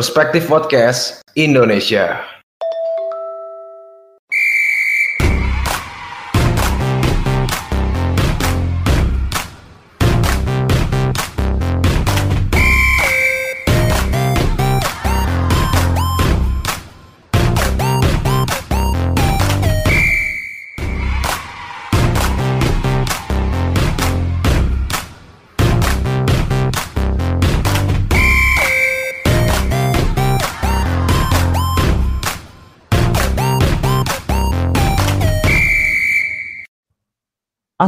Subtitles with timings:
[0.00, 2.39] Perspektif Podcast Indonesia.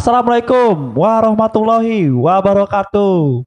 [0.02, 3.47] Assalamualaikum warahmatullahi wabarakatuh.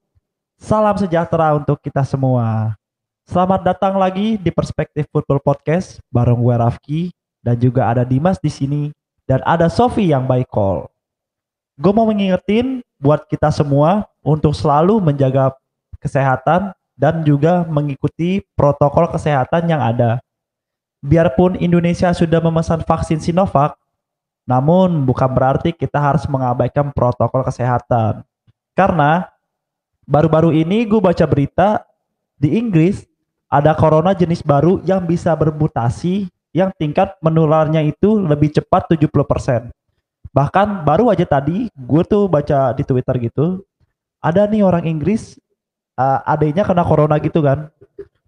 [0.55, 2.79] Salam sejahtera untuk kita semua.
[3.27, 7.01] Selamat datang lagi di Perspektif Football Podcast bareng gue Rafki
[7.43, 8.87] dan juga ada Dimas di sini
[9.27, 10.87] dan ada Sofi yang by call.
[11.75, 15.51] Gue mau mengingetin buat kita semua untuk selalu menjaga
[15.99, 20.23] kesehatan dan juga mengikuti protokol kesehatan yang ada.
[21.03, 23.75] Biarpun Indonesia sudah memesan vaksin Sinovac,
[24.45, 28.21] namun bukan berarti kita harus mengabaikan protokol kesehatan.
[28.77, 29.25] Karena
[30.05, 31.81] baru-baru ini gue baca berita
[32.37, 33.03] di Inggris
[33.49, 39.73] ada corona jenis baru yang bisa bermutasi yang tingkat menularnya itu lebih cepat 70%.
[40.31, 43.65] Bahkan baru aja tadi gue tuh baca di Twitter gitu,
[44.21, 45.35] ada nih orang Inggris
[45.97, 47.71] uh, adanya kena corona gitu kan.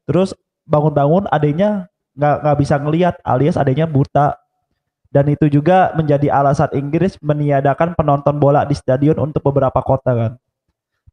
[0.08, 0.34] Terus
[0.66, 4.40] bangun-bangun adanya nggak nggak bisa ngelihat alias adanya buta
[5.12, 10.32] dan itu juga menjadi alasan Inggris meniadakan penonton bola di stadion untuk beberapa kota kan.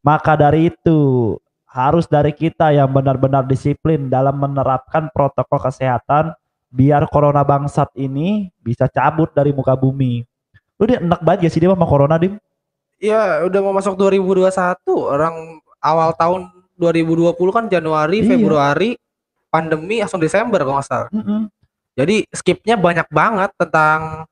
[0.05, 6.37] Maka dari itu harus dari kita yang benar-benar disiplin dalam menerapkan protokol kesehatan
[6.75, 10.27] biar corona bangsat ini bisa cabut dari muka bumi.
[10.79, 12.35] Lu dia enak banget ya sih dia sama corona, Dim?
[12.99, 14.51] Iya, udah mau masuk 2021.
[14.91, 18.35] Orang awal tahun 2020 kan Januari, Iya.
[18.35, 18.99] Februari,
[19.51, 21.09] pandemi langsung Desember kalau nggak salah.
[21.15, 21.47] Mm-mm.
[21.95, 24.27] Jadi skipnya banyak banget tentang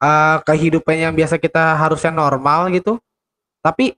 [0.00, 2.96] uh, kehidupan yang biasa kita harusnya normal gitu.
[3.60, 3.94] Tapi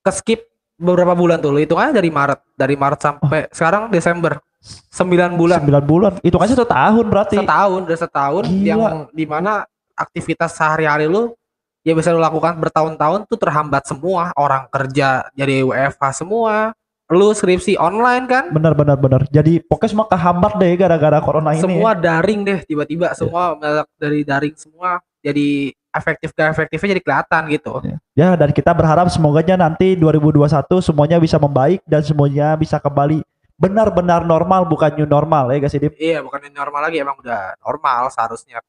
[0.00, 0.40] ke skip
[0.80, 1.60] beberapa bulan tuh.
[1.60, 4.40] Itu kan dari Maret, dari Maret sampai sekarang Desember.
[4.60, 5.64] 9 bulan.
[5.64, 6.12] 9 bulan.
[6.20, 7.36] Itu kan satu tahun berarti.
[7.40, 8.64] Setahun, udah setahun Gila.
[8.68, 8.80] yang
[9.12, 9.64] di mana
[9.96, 11.32] aktivitas sehari-hari lu
[11.80, 14.32] ya bisa lu lakukan bertahun-tahun tuh terhambat semua.
[14.36, 16.76] Orang kerja jadi WFH semua.
[17.10, 18.44] Lu skripsi online kan?
[18.54, 19.22] Bener bener bener.
[19.34, 21.62] Jadi pokoknya semua kehambat deh gara-gara corona ini.
[21.62, 21.98] semua ya.
[21.98, 27.72] daring deh tiba-tiba semua mendadak dari daring semua jadi efektif gak efektifnya jadi kelihatan gitu
[28.14, 30.46] Ya dan kita berharap semoganya nanti 2021
[30.78, 33.26] semuanya bisa membaik dan semuanya bisa kembali
[33.58, 35.92] benar-benar normal bukan new normal ya guys Dim.
[36.00, 38.64] iya bukan yang normal lagi emang udah normal seharusnya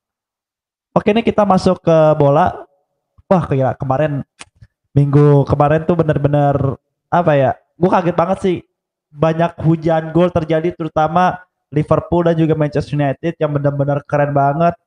[0.92, 2.68] Oke ini kita masuk ke bola.
[3.32, 4.28] Wah kira kemarin
[4.92, 6.76] minggu kemarin tuh bener-bener
[7.08, 7.52] apa ya?
[7.82, 8.58] Gue kaget banget sih.
[9.10, 11.42] Banyak hujan gol terjadi terutama
[11.74, 14.78] Liverpool dan juga Manchester United yang benar-benar keren banget.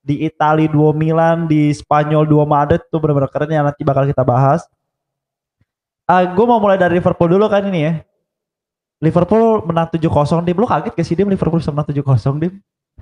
[0.00, 4.24] Di Italia 2 Milan, di Spanyol 2 Madrid tuh benar-benar keren yang nanti bakal kita
[4.24, 4.64] bahas.
[6.08, 7.92] Ah, gue mau mulai dari Liverpool dulu kan ini ya.
[8.98, 10.56] Liverpool menang 7-0 Dim.
[10.56, 12.54] Lu kaget gak sih Dim Liverpool bisa menang 7-0 Dim?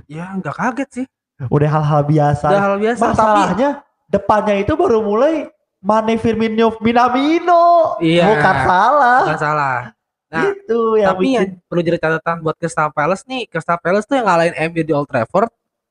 [0.04, 1.06] ya nggak kaget sih
[1.48, 2.46] Udah hal-hal biasa.
[2.52, 3.70] udah hal biasa tapi Masalahnya
[4.12, 5.48] depannya itu baru mulai
[5.86, 7.94] Mane Firmino Minamino.
[7.98, 8.26] Iya.
[8.28, 9.20] Bukan salah.
[9.24, 9.78] nggak salah
[10.26, 11.62] Nah, itu yang tapi yang bikin.
[11.64, 15.06] perlu jadi catatan buat Crystal Palace nih Crystal Palace tuh yang ngalahin MU di Old
[15.06, 15.46] Trafford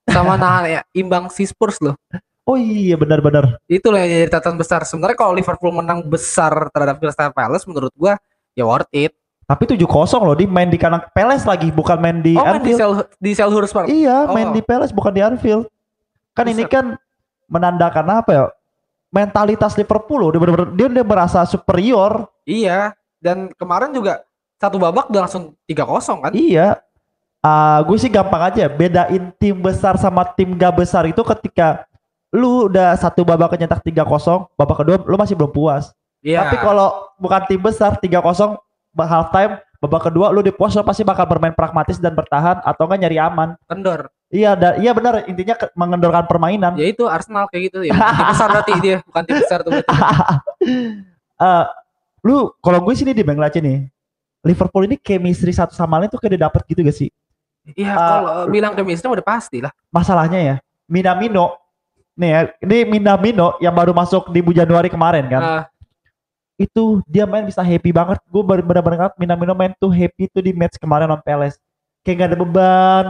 [0.06, 1.96] sama nahan ya, imbang si Spurs loh
[2.44, 3.58] Oh iya benar-benar.
[3.66, 7.96] itu loh yang jadi catatan besar sebenarnya kalau Liverpool menang besar terhadap Crystal Palace menurut
[7.96, 8.20] gua
[8.52, 9.88] ya worth it Tapi 7-0
[10.20, 12.78] loh di main di kandang Peles lagi bukan main di oh main di, Anfield.
[12.78, 14.34] Sel di Selhurst Park Iya, Oh.
[14.34, 15.70] main di Peles bukan di Anfield.
[16.34, 16.74] Kan ini Buset.
[16.74, 16.86] kan
[17.46, 18.46] menandakan apa ya?
[19.16, 22.28] Mentalitas Liverpool loh, dia benar-benar dia udah merasa superior.
[22.44, 22.92] Iya,
[23.24, 24.28] dan kemarin juga
[24.60, 26.32] satu babak udah langsung 3-0 kan?
[26.36, 26.84] Iya.
[27.40, 31.86] Ah, gue sih gampang aja bedain tim besar sama tim gak besar itu ketika
[32.34, 35.96] lu udah satu babak nyetak 3-0, babak kedua lu masih belum puas.
[36.20, 36.44] Iya.
[36.44, 38.20] Tapi kalau bukan tim besar 3-0
[39.00, 42.84] half time, babak kedua lu di puas lu pasti bakal bermain pragmatis dan bertahan atau
[42.84, 43.50] enggak nyari aman.
[43.66, 44.08] kendor.
[44.28, 46.76] Iya, da- iya benar intinya ke- mengendorkan permainan.
[46.76, 47.94] Ya itu Arsenal kayak gitu ya.
[47.94, 49.72] Tim besar berarti dia, bukan tim besar tuh.
[51.36, 51.66] Eh,
[52.24, 53.86] lu kalau gue sini di Bang Laci nih.
[54.40, 57.10] Liverpool ini chemistry satu sama lain tuh kayak dapet gitu gak sih?
[57.68, 57.98] Iya, Ah.
[57.98, 59.74] kalau bilang chemistry udah pasti lah.
[59.90, 60.56] Masalahnya ya,
[60.86, 61.58] Minamino
[62.14, 65.42] nih ya, ini Minamino yang baru masuk di bulan Januari kemarin kan.
[65.42, 65.62] Ah,
[66.56, 68.20] itu dia main bisa happy banget.
[68.28, 71.60] Gue bener-bener ngeliat Minamino main tuh happy tuh di match kemarin on Palace.
[72.02, 73.06] Kayak gak ada beban.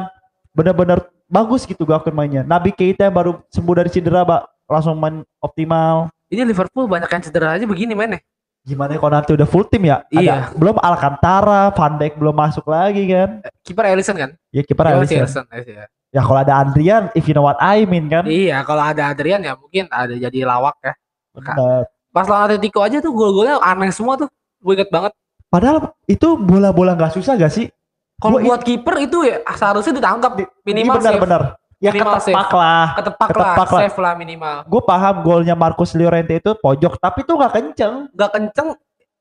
[0.52, 2.42] Bener-bener bagus gitu gue akun mainnya.
[2.42, 4.42] Nabi Keita yang baru sembuh dari cedera, Mbak.
[4.66, 6.10] Langsung main optimal.
[6.26, 8.18] ini Liverpool banyak yang cedera aja begini mainnya.
[8.66, 10.02] Gimana kalau nanti udah full tim ya?
[10.10, 10.38] Ada- Iya.
[10.58, 13.46] belum Alcantara, Van Dijk belum masuk lagi kan?
[13.62, 14.34] Kiper Alisson kan?
[14.50, 15.22] Ya kiper Iya, Alisson.
[15.22, 15.86] Alisson, iya.
[16.10, 18.26] Ya kalau ada Andrian, if you know what I mean kan?
[18.26, 20.94] Iya, kalau ada Adrian ya mungkin ada jadi lawak ya.
[21.38, 21.86] Benar.
[22.16, 24.32] Pas lawan Atletico aja tuh gol-golnya aneh semua tuh.
[24.64, 25.12] Gue inget banget.
[25.52, 27.68] Padahal itu bola-bola nggak susah gak sih?
[28.16, 31.24] Kalau buat kiper itu ya seharusnya ditangkap minimal benar save.
[31.28, 31.42] benar.
[31.84, 32.88] Ya Minimal ketepak lah.
[32.96, 34.56] Ketepak, Ketepak lah, save lah minimal.
[34.64, 37.94] Gue paham golnya Marcus Llorente itu pojok, tapi itu nggak kenceng.
[38.16, 38.68] Gak kenceng,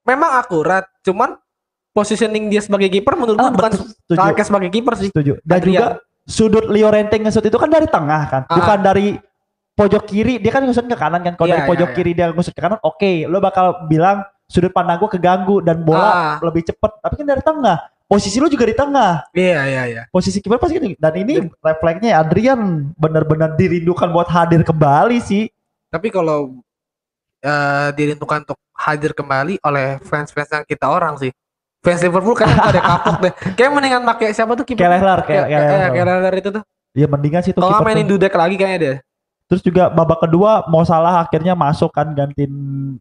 [0.07, 0.87] memang akurat.
[1.03, 1.35] Cuman
[1.91, 5.11] positioning dia sebagai kiper menurut gue Ah, bukan sebagai kiper sih.
[5.11, 5.43] Setuju.
[5.43, 5.75] Dan Adrian.
[5.75, 5.87] juga
[6.25, 8.55] sudut Llorente ngesut itu kan dari tengah kan, Ah.
[8.55, 9.07] bukan dari
[9.75, 10.39] pojok kiri.
[10.39, 11.35] Dia kan ngusut ke kanan kan.
[11.35, 11.97] Kalau Iya, dari iya, pojok iya.
[11.97, 16.09] kiri dia ngusut ke kanan, oke, lo bakal bilang sudut pandang gue keganggu dan bola
[16.09, 16.35] Ah.
[16.41, 16.91] lebih cepet.
[17.03, 17.79] Tapi kan dari tengah.
[18.05, 19.25] Posisi lo juga di tengah.
[19.33, 20.03] Iya, iya, iya.
[20.13, 20.93] Posisi kiper pasti gini.
[20.95, 25.49] Dan ini refleksnya Adrian benar-benar dirindukan buat hadir kembali sih.
[25.89, 26.61] Tapi kalau
[27.41, 31.33] eh dirindukan untuk hadir kembali oleh fans-fans yang kita orang sih.
[31.81, 33.33] Fans Liverpool kayaknya ada kapok deh.
[33.61, 34.81] Kayak mendingan pakai siapa tuh kiper?
[34.89, 36.35] Kelehler, kayak kayak Kelehler.
[36.41, 36.63] Itu tuh.
[36.97, 38.09] Ya mendingan sih tuh Kalau mainin.
[38.09, 38.97] Dudek lagi kayaknya deh.
[39.45, 42.53] Terus juga babak kedua mau salah akhirnya masuk kan gantiin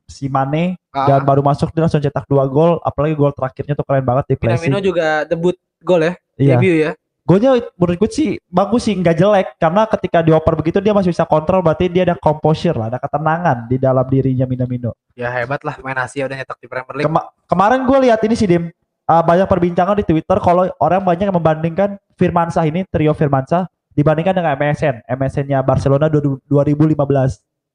[0.06, 3.82] si Mane Ah, dan baru masuk dia langsung cetak dua gol apalagi gol terakhirnya tuh
[3.82, 4.86] keren banget di Minamino placing.
[4.86, 6.54] juga debut gol ya, Iya.
[6.54, 6.92] debut ya.
[7.24, 11.24] Golnya menurut gue sih bagus sih nggak jelek karena ketika dioper begitu dia masih bisa
[11.24, 14.92] kontrol berarti dia ada composure lah ada ketenangan di dalam dirinya Minamino.
[15.16, 17.08] Ya hebat lah main Asia udah nyetak di Premier League.
[17.08, 18.68] Kema- kemarin gue lihat ini sih Dim
[19.08, 24.34] uh, banyak perbincangan di Twitter kalau orang banyak yang membandingkan Firmansyah ini trio Firmansyah dibandingkan
[24.34, 26.46] dengan MSN MSN-nya Barcelona 2015.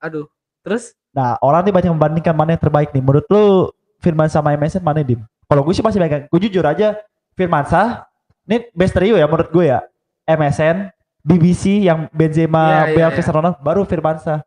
[0.03, 0.26] Aduh.
[0.62, 3.03] Terus Nah, orang nih banyak membandingkan mana yang terbaik nih.
[3.03, 5.25] Menurut lu Firman sama MSN mana dim?
[5.50, 6.31] Kalau gue sih masih pegang.
[6.31, 6.94] Gue jujur aja
[7.35, 8.06] Firman Sah
[8.47, 9.82] ini best trio ya menurut gue ya.
[10.29, 10.93] MSN,
[11.25, 13.09] BBC yang Benzema, Bale, iya.
[13.09, 14.44] Cristiano Ronaldo, baru Firman Sah.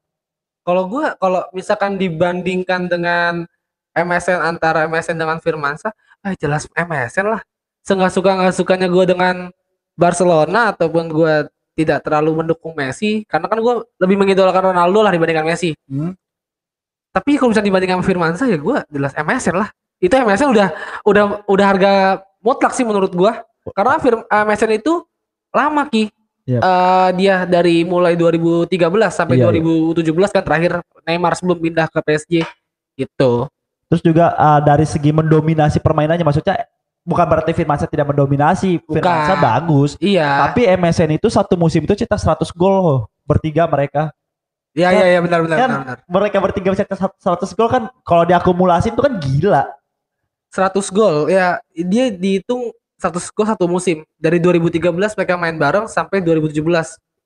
[0.61, 3.49] kalau gua kalau misalkan dibandingkan dengan
[3.97, 5.89] MSN antara MSN dengan Firmansyah,
[6.21, 7.41] ah jelas MSN lah.
[7.81, 9.49] Senggak suka nggak sukanya gua dengan
[9.97, 11.49] Barcelona ataupun gua
[11.81, 15.73] tidak terlalu mendukung Messi karena kan gua lebih mengidolakan Ronaldo lah dibandingkan Messi.
[15.89, 16.13] Hmm.
[17.11, 19.69] Tapi kalau misalnya dibandingkan sama Firmansyah ya gua jelas MSN lah.
[20.01, 20.67] Itu MSN udah
[21.05, 21.91] udah udah harga
[22.41, 23.43] mutlak sih menurut gua.
[23.77, 25.05] Karena Firm, MSN itu
[25.53, 26.09] lama ki.
[26.41, 26.57] Yep.
[26.57, 28.73] Eh, dia dari mulai 2013
[29.13, 32.41] sampai Iya, 2017 kan terakhir Neymar sebelum pindah ke PSG
[32.97, 33.45] gitu.
[33.91, 36.63] Terus juga uh, dari segi mendominasi permainannya maksudnya
[37.01, 38.77] bukan berarti Firman Sah tidak mendominasi.
[38.81, 39.41] Firman Sah Bukan.
[39.41, 39.91] bagus.
[39.97, 40.47] Iya.
[40.47, 42.99] Tapi MSN itu satu musim itu cetak 100 gol loh.
[43.23, 44.13] Bertiga mereka.
[44.71, 45.81] Iya iya iya benar benar Kan benar.
[45.83, 45.97] benar.
[46.07, 47.19] mereka bertiga cetak 100
[47.53, 49.63] gol kan kalau diakumulasi itu kan gila.
[50.49, 56.19] 100 gol ya dia dihitung 100 gol satu musim dari 2013 mereka main bareng sampai
[56.19, 56.59] 2017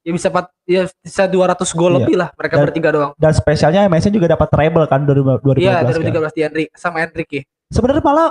[0.01, 1.97] ya bisa pat, ya bisa 200 gol Iya.
[1.99, 3.11] lebih lah mereka Dan- bertiga doang.
[3.15, 5.89] dan spesialnya MSN juga dapat treble kan 2015 Iya kan.
[5.89, 7.41] 2013 di Hendrik sama Hendrik ya.
[7.67, 8.29] Sebenarnya malah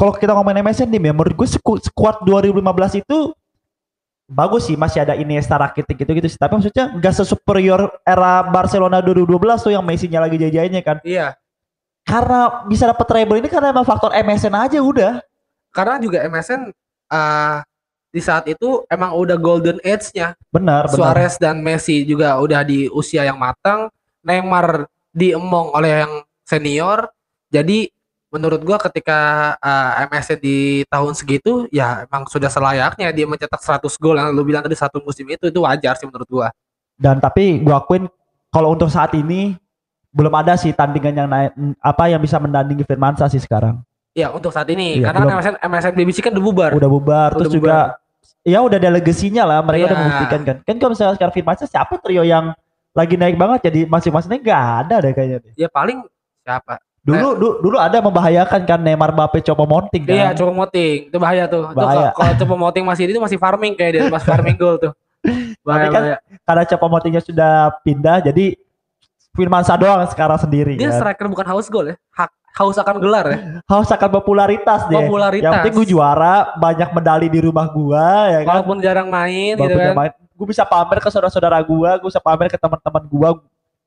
[0.00, 1.48] kalau kita ngomongin MSN nih ya menurut gue
[1.84, 3.36] squad 2015 itu
[4.24, 9.04] bagus sih masih ada Iniesta Rakitic gitu gitu sih tapi maksudnya nggak sesuperior era Barcelona
[9.04, 11.36] 2012 tuh yang Messi-nya lagi jajainya kan Iya.
[12.08, 15.20] karena bisa dapat treble ini karena emang faktor MSN aja udah
[15.70, 16.74] Karena juga MSN
[17.14, 17.62] ah,
[18.10, 20.34] di saat itu emang udah golden age-nya.
[20.50, 23.86] benar benar Suarez dan Messi juga udah di usia yang matang.
[24.26, 26.12] Neymar diemong oleh yang
[26.42, 27.06] senior.
[27.54, 27.86] Jadi
[28.30, 29.18] menurut gua ketika
[29.58, 30.56] ah, MSN di
[30.86, 34.98] tahun segitu ya emang sudah selayaknya dia mencetak 100 gol yang lu bilang tadi satu
[35.00, 36.48] musim itu itu wajar sih menurut gua.
[36.94, 38.06] dan tapi gua akuin
[38.48, 39.58] kalau untuk saat ini
[40.10, 43.78] belum ada sih tandingan yang naik apa yang bisa mendandingi Firmansyah sih sekarang
[44.10, 45.38] Ya untuk saat ini Iya, karena kan belum.
[45.38, 46.70] MSN MSN BBC kan udah bubar.
[46.74, 47.76] udah bubar Udah terus juga
[48.42, 50.02] ya udah ada legasinya lah mereka udah Iya.
[50.02, 52.50] membuktikan kan kan kalau misalnya sekarang Firmansyah siapa trio yang
[52.90, 55.54] lagi naik banget jadi masing-masingnya nggak ada deh kayaknya.
[55.54, 56.02] Ya paling
[56.42, 56.82] siapa?
[57.02, 61.08] Dulu du- dulu ada membahayakan kan Neymar Mbappe Copo Monting kan Iya, Copo Moting.
[61.08, 61.64] Itu bahaya tuh.
[61.68, 62.12] Bahaya.
[62.12, 64.92] kalau- kalau Copo Moting masih itu masih farming kayak dia, masih farming goal tuh.
[65.60, 66.16] Bahaya, kan bahaya.
[66.42, 68.56] karena Copo Montingnya sudah pindah jadi
[69.30, 70.98] Firmansyah doang sekarang sendiri Dia kan.
[70.98, 71.96] striker bukan haus gol ya.
[72.10, 73.38] Hak, haus akan gelar ya.
[73.64, 75.40] haus akan popularitas deh Popularitas.
[75.40, 79.70] yang penting gue juara banyak medali di rumah gua ya kan Walaupun jarang main Walaupun
[79.70, 79.94] gitu kan.
[79.94, 83.28] main, gue bisa pamer ke saudara-saudara gua, gue bisa pamer ke teman-teman gua.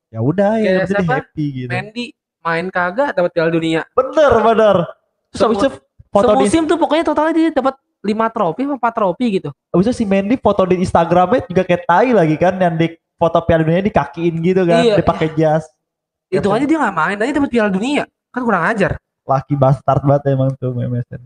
[0.07, 1.13] Ya udah ya, penting siapa?
[1.19, 1.69] happy gitu.
[1.69, 2.05] Mendy
[2.43, 3.81] main kagak dapat Piala Dunia.
[3.91, 4.75] Bener bener.
[5.31, 5.69] Terus Semua- abis itu
[6.07, 7.73] foto di, Semusim tuh pokoknya totalnya dia dapat
[8.03, 9.49] 5 trofi apa 4 trofi gitu.
[9.71, 13.39] abis itu si Mendy foto di Instagramnya juga kayak tai lagi kan, yang di foto
[13.41, 14.95] Piala Dunia dikakiin gitu kan, Iya.
[14.99, 15.63] dipakai jas.
[16.27, 18.03] Itu Iya, aja dia nggak main, aja dapat Piala Dunia.
[18.29, 18.99] Kan kurang ajar.
[19.23, 21.21] Laki bastard banget emang tuh MSN.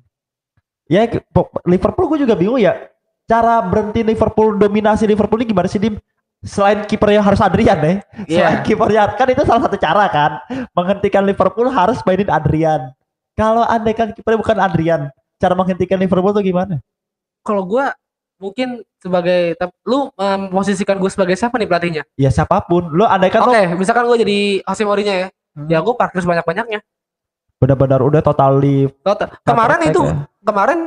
[0.87, 2.77] Ya po- Liverpool gue juga bingung ya.
[3.25, 5.99] Cara berhenti Liverpool dominasi Liverpool ini gimana sih Dim?
[6.41, 7.93] Selain kipernya harus Adrian ya.
[8.25, 8.63] Selain Iya.
[8.63, 10.31] kipernya kan itu salah satu cara kan.
[10.71, 12.93] Menghentikan Liverpool harus mainin Adrian.
[13.33, 15.01] Kalau andai kan kipernya bukan Adrian,
[15.37, 16.81] cara menghentikan Liverpool tuh gimana?
[17.41, 17.93] Kalau gua
[18.37, 22.03] mungkin sebagai lu em, posisikan gue sebagai siapa nih pelatihnya?
[22.17, 22.89] Ya siapa pun.
[22.93, 25.27] Lo andai kan Oke, lo misalkan gue jadi Jose Mourinho ya.
[25.57, 25.65] Hmm.
[25.69, 26.81] Ya gue parkir sebanyak-banyaknya.
[27.57, 28.61] benar-benar udah total.
[29.01, 30.13] Total- Kemarin Counter itu ya.
[30.45, 30.79] kemarin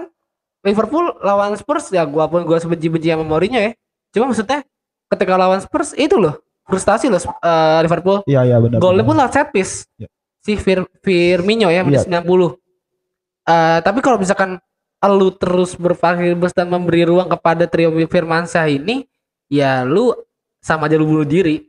[0.62, 3.74] Liverpool lawan Spurs ya gua pun gua sebenci-benci sama Mourinho ya.
[4.14, 4.62] Cuma maksudnya
[5.10, 6.38] ketika lawan Spurs itu loh
[6.70, 8.22] frustasi loh eh, Liverpool.
[8.30, 8.78] Iya iya benar.
[8.78, 9.84] Golnya pun lewat set piece.
[9.98, 10.06] Iya.
[10.40, 12.22] Si Fir Firmino ya menit 90.
[13.50, 14.62] Eh, tapi kalau misalkan
[15.00, 19.08] lu terus berpikir dan memberi ruang kepada trio Firmansyah ini
[19.48, 20.12] ya lu
[20.62, 21.66] sama aja lu bunuh diri.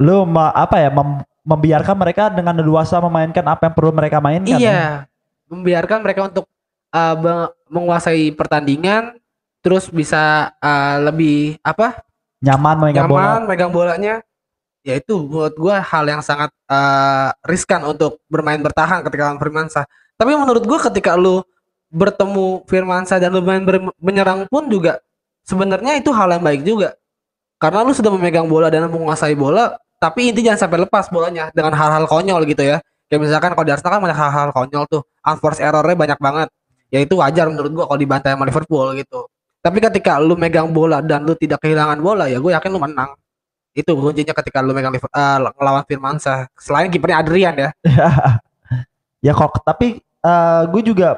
[0.00, 4.56] Lu ma- apa ya mem- membiarkan mereka dengan leluasa memainkan apa yang perlu mereka mainkan.
[4.56, 4.58] ya?
[4.58, 4.82] Iya,
[5.50, 6.48] membiarkan mereka untuk
[6.94, 9.20] uh, menguasai pertandingan,
[9.60, 12.00] terus bisa uh, lebih apa
[12.44, 13.20] Nyaman megang bola.
[13.24, 14.14] nyaman megang bolanya.
[14.84, 19.88] Ya itu menurut gua hal yang sangat uh, riskan untuk bermain bertahan ketika lawan Firmansyah.
[20.20, 21.40] Tapi menurut gua ketika lu
[21.88, 23.64] bertemu Firmansyah dan lu main
[23.96, 25.00] menyerang pun juga
[25.48, 27.00] sebenarnya itu hal yang baik juga.
[27.56, 31.72] Karena lu sudah memegang bola dan menguasai bola, tapi inti jangan sampai lepas bolanya dengan
[31.72, 32.84] hal-hal konyol gitu ya.
[33.08, 36.48] Kayak misalkan kalau di Arsenal kan banyak hal-hal konyol tuh, unforced errornya banyak banget.
[36.92, 39.32] Ya itu wajar menurut gua kalau dibantai sama Liverpool gitu.
[39.64, 43.16] Tapi ketika lu megang bola dan lu tidak kehilangan bola, ya gue yakin lu menang.
[43.72, 46.52] Itu kuncinya ketika lu megang eh, ngelawan Firmansyah.
[46.60, 47.70] Selain kipernya Adrian ya.
[49.24, 50.04] ya kok tapi
[50.68, 51.16] gue juga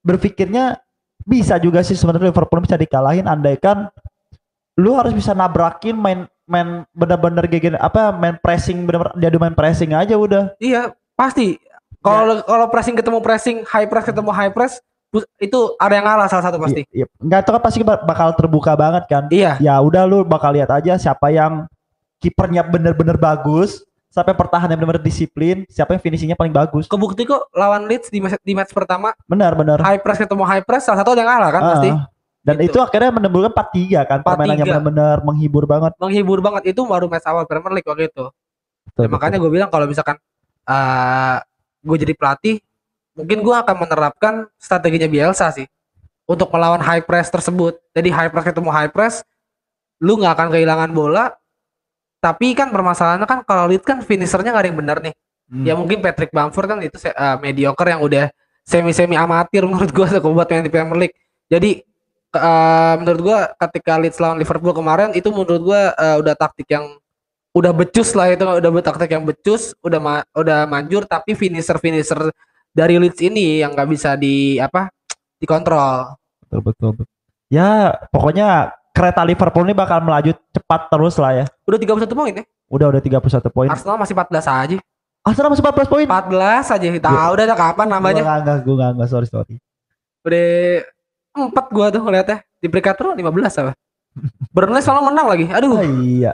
[0.00, 0.80] berpikirnya
[1.28, 3.92] bisa juga sih sebenarnya Liverpool bisa dikalahin andaikan
[4.80, 9.92] lu harus bisa nabrakin main main benar-benar gegen apa main pressing benar-benar dia main pressing
[9.92, 11.60] aja udah Iya, pasti.
[12.00, 14.80] Kalau kalau pressing ketemu pressing, high press ketemu high press,
[15.38, 16.84] itu ada yang ngalah salah satu pasti.
[16.86, 17.06] Iya, iya.
[17.18, 19.56] nggak kan pasti ba- bakal terbuka banget kan Iya.
[19.58, 21.64] ya udah lu bakal lihat aja siapa yang
[22.18, 27.48] kipernya bener-bener bagus siapa yang pertahanannya bener-bener disiplin siapa yang finishingnya paling bagus Kebukti kok
[27.52, 31.12] lawan Leeds di match, di match pertama benar-benar high press ketemu high press salah satu
[31.12, 31.90] ada yang ngalah kan Ah, pasti.
[32.40, 32.66] dan Gitu.
[32.66, 34.68] itu akhirnya menimbulkan 4-3 kan permainannya 4-3.
[34.68, 38.24] benar-benar menghibur banget Menghibur banget itu baru match awal Premier League waktu itu.
[38.84, 40.16] Betul, Ya, makanya gue bilang kalau misalkan
[40.64, 41.36] uh,
[41.80, 42.56] gue jadi pelatih,
[43.18, 45.66] mungkin gue akan menerapkan strateginya Bielsa sih
[46.28, 47.80] untuk melawan high press tersebut.
[47.90, 49.26] Jadi high press ketemu high press,
[49.98, 51.34] lu nggak akan kehilangan bola.
[52.22, 55.14] Tapi kan permasalahannya kan kalau Leeds kan finishernya nggak ada yang benar nih.
[55.48, 55.64] Hmm.
[55.64, 58.28] Ya mungkin Patrick Bamford kan itu uh, mediocre yang udah
[58.62, 61.16] semi-semi amatir menurut gue buat main di Premier League.
[61.48, 61.82] Jadi
[62.36, 66.84] uh, menurut gue ketika Leeds lawan Liverpool kemarin itu menurut gue uh, udah taktik yang
[67.56, 72.28] udah becus lah itu udah taktik yang becus, udah ma- udah manjur tapi finisher finisher
[72.78, 74.86] dari Leeds ini yang nggak bisa di apa
[75.42, 76.14] dikontrol.
[76.46, 77.14] betul betul betul.
[77.50, 82.44] ya pokoknya kereta Liverpool ini bakal melaju cepat terus lah ya Udah 31 poin ya.
[82.70, 84.76] udah udah 31 poin Arsenal masih 14 aja.
[85.26, 86.86] Arsenal masih 14 poin 14 aja.
[87.02, 88.22] Tahu udah ada kapan namanya.
[88.22, 89.54] Gua enggak gue enggak enggak sorry sorry
[90.22, 90.48] Udah
[91.34, 93.26] empat gua tuh ngeliatnya di peringkat terus 15
[93.60, 93.72] apa.
[94.54, 95.46] Burnley selalu menang lagi.
[95.50, 95.74] Aduh.
[95.74, 96.32] Oh, iya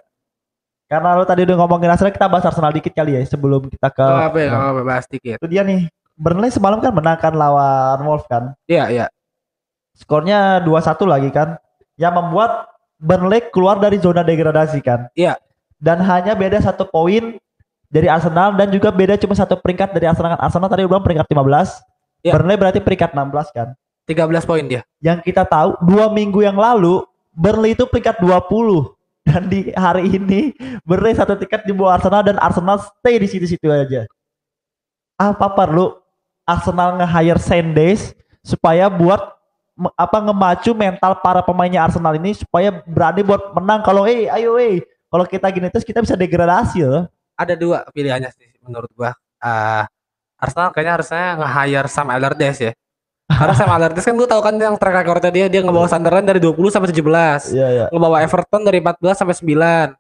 [0.84, 4.04] karena lu tadi udah ngomongin Arsenal kita bahas Arsenal dikit kali ya sebelum kita ke
[4.04, 5.40] Gak apa ya, apa bahas dikit.
[5.40, 8.54] itu dia nih Burnley semalam kan menang kan lawan Wolves kan?
[8.71, 9.06] Iya, iya.
[9.94, 11.59] skornya 2-1 lagi kan?
[11.99, 15.11] Yang membuat Burnley keluar dari zona degradasi kan?
[15.14, 15.38] Iya.
[15.85, 17.37] dan hanya beda satu poin
[17.92, 20.38] dari Arsenal dan juga beda cuma satu peringkat dari Arsenal.
[20.40, 21.83] Arsenal tadi udah peringkat 15
[22.25, 22.33] Iya.
[22.40, 23.68] Burnley berarti peringkat 16 kan?
[24.09, 24.80] 13 poin dia.
[25.00, 27.04] yang kita tahu dua minggu yang lalu
[27.37, 28.92] Burnley itu peringkat 20
[29.28, 30.52] dan di hari ini
[30.88, 34.09] Burnley satu tiket di bawah Arsenal dan Arsenal stay di situ-situ aja.
[35.21, 35.92] Apa perlu
[36.44, 38.12] Arsenal nge-hire Sendes
[38.44, 39.32] supaya buat
[39.98, 44.84] apa ngemacu mental para pemainnya Arsenal ini supaya berani buat menang kalau eh ayo eh
[45.10, 49.10] kalau kita gini terus kita bisa degradasi loh Ada dua pilihannya sih menurut gua.
[49.42, 49.82] Eh
[50.38, 52.72] Arsenal kayaknya harusnya nge-hire Sam Allardyce ya.
[53.24, 56.38] Karena Sam Allardyce kan gue tahu kan yang track recordnya dia dia ngebawa Sunderland dari
[56.44, 57.56] 20 sampai 17.
[57.56, 59.96] iya iya Ngebawa Everton dari 14 sampai 9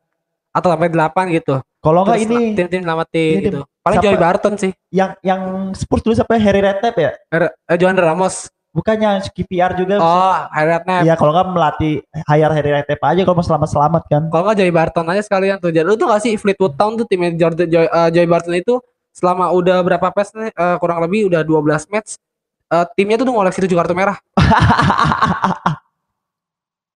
[0.54, 1.54] atau sampai 8 gitu.
[1.80, 3.60] kalau enggak ini tim-tim tim- gitu.
[3.84, 4.72] Paling siapa- Joey Barton sih.
[4.90, 8.48] yang yang Spurs dulu sampai Harry Redknapp ya Er- Eh, Johan Ramos.
[8.72, 11.04] bukannya KPR juga Oh, Harry Redknapp.
[11.04, 14.22] Iya kalau nggak melatih hire Harry Redknapp aja kalau mau selamat selamat kan.
[14.26, 15.70] Kalau nggak Joey Barton aja sekalian tuh.
[15.70, 18.80] Jadi lu tuh gak sih Fleetwood Town tuh timnya Jordan Joy, eh, Joey Barton itu
[19.10, 22.18] selama udah berapa patch nih eh, kurang lebih udah 12 match
[22.66, 24.16] eh, timnya tuh ngoleksi 7 kartu merah.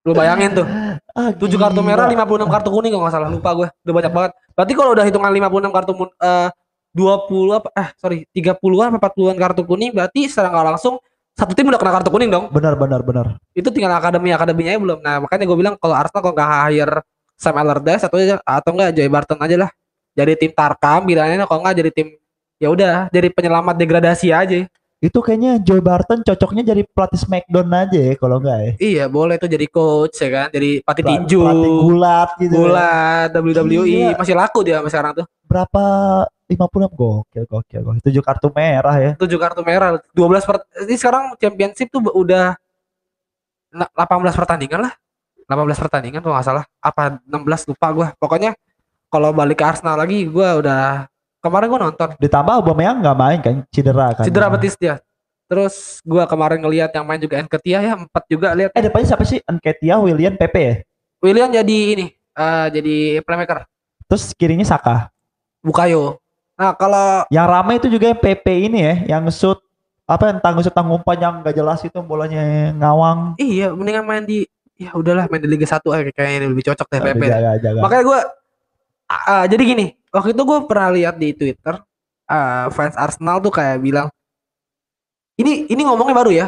[0.02, 0.66] Lu bayangin tuh,
[1.12, 3.68] Ah, 7 kartu merah, 56 kartu kuning kalau nggak salah, lupa gue.
[3.84, 4.30] Udah banyak banget.
[4.56, 6.48] Berarti kalau udah hitungan 56 kartu eh
[6.98, 10.98] 20 apa eh sorry, 30-an apa 40-an kartu kuning berarti secara nggak langsung
[11.38, 12.50] satu tim udah kena kartu kuning dong.
[12.50, 13.26] Benar benar benar.
[13.54, 14.98] Itu tinggal akademi akademinya aja belum.
[14.98, 16.96] Nah, makanya gue bilang kalau Arsenal kalau nggak hire
[17.38, 19.70] Sam Allardyce atau atau enggak Joey Barton aja lah.
[20.18, 22.08] Jadi tim Tarkam bilangnya kalau enggak jadi tim
[22.58, 24.66] ya udah jadi penyelamat degradasi aja.
[24.98, 28.72] Itu kayaknya Joe Barton cocoknya jadi pelatih Smackdown aja ya kalau enggak ya.
[28.82, 31.38] Iya, boleh tuh jadi coach ya kan, jadi pelatih Pelat- tinju.
[31.38, 32.50] Pelatih gulat gitu.
[32.50, 32.58] ya.
[32.58, 34.18] Gulat WWE Gila.
[34.18, 35.26] masih laku dia sampai sekarang tuh.
[35.48, 35.84] Berapa
[36.44, 38.02] 56 gokil gokil gokil.
[38.04, 39.12] Tujuh kartu merah ya.
[39.16, 42.56] tujuh kartu merah 12 per ini sekarang championship tuh udah
[43.68, 44.92] na- 18 pertandingan lah
[45.44, 48.56] 18 pertandingan kalau nggak salah apa 16 lupa gua pokoknya
[49.08, 50.80] kalau balik ke Arsenal lagi gua udah
[51.40, 54.24] kemarin gua nonton Ditambah Aubameyang nggak main kan cedera kan.
[54.24, 55.00] cedera betis dia
[55.44, 59.24] terus gua kemarin ngelihat yang main juga Enketia ya empat juga lihat Eh depannya siapa
[59.24, 59.40] sih?
[59.44, 60.74] Enketia, William, Pepe ya.
[61.20, 63.64] William jadi ini eh, jadi playmaker
[64.08, 65.12] Terus kirinya Saka.
[65.64, 66.18] Bukayo.
[66.58, 69.58] Nah kalau Yang rame itu juga yang Pepe ini ya, yang shoot
[70.08, 73.36] apa yang tangguh tang umpan yang gak jelas itu bolanya ngawang.
[73.36, 74.48] iya mendingan main di
[74.80, 77.80] ya udahlah main di Liga 1 aja kayaknya lebih cocok deh PP Jaga, jaga.
[77.84, 78.20] makanya gue
[79.52, 81.76] jadi gini waktu itu gue pernah lihat di Twitter
[82.24, 84.08] ah, fans Arsenal tuh kayak bilang
[85.38, 86.46] ini ini ngomongnya baru ya?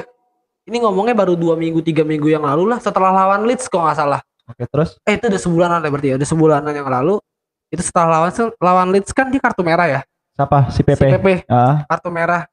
[0.67, 3.97] Ini ngomongnya baru dua minggu tiga minggu yang lalu lah setelah lawan Leeds kok nggak
[3.97, 4.21] salah.
[4.50, 4.99] Oke, terus?
[5.07, 7.23] Eh itu udah sebulanan lah berarti ya udah sebulanan yang lalu
[7.71, 10.00] itu setelah lawan lawan Leeds kan dia kartu merah ya
[10.33, 10.69] siapa?
[10.69, 11.07] Si si Pepe.
[11.15, 12.45] Pepe Ah, kartu merah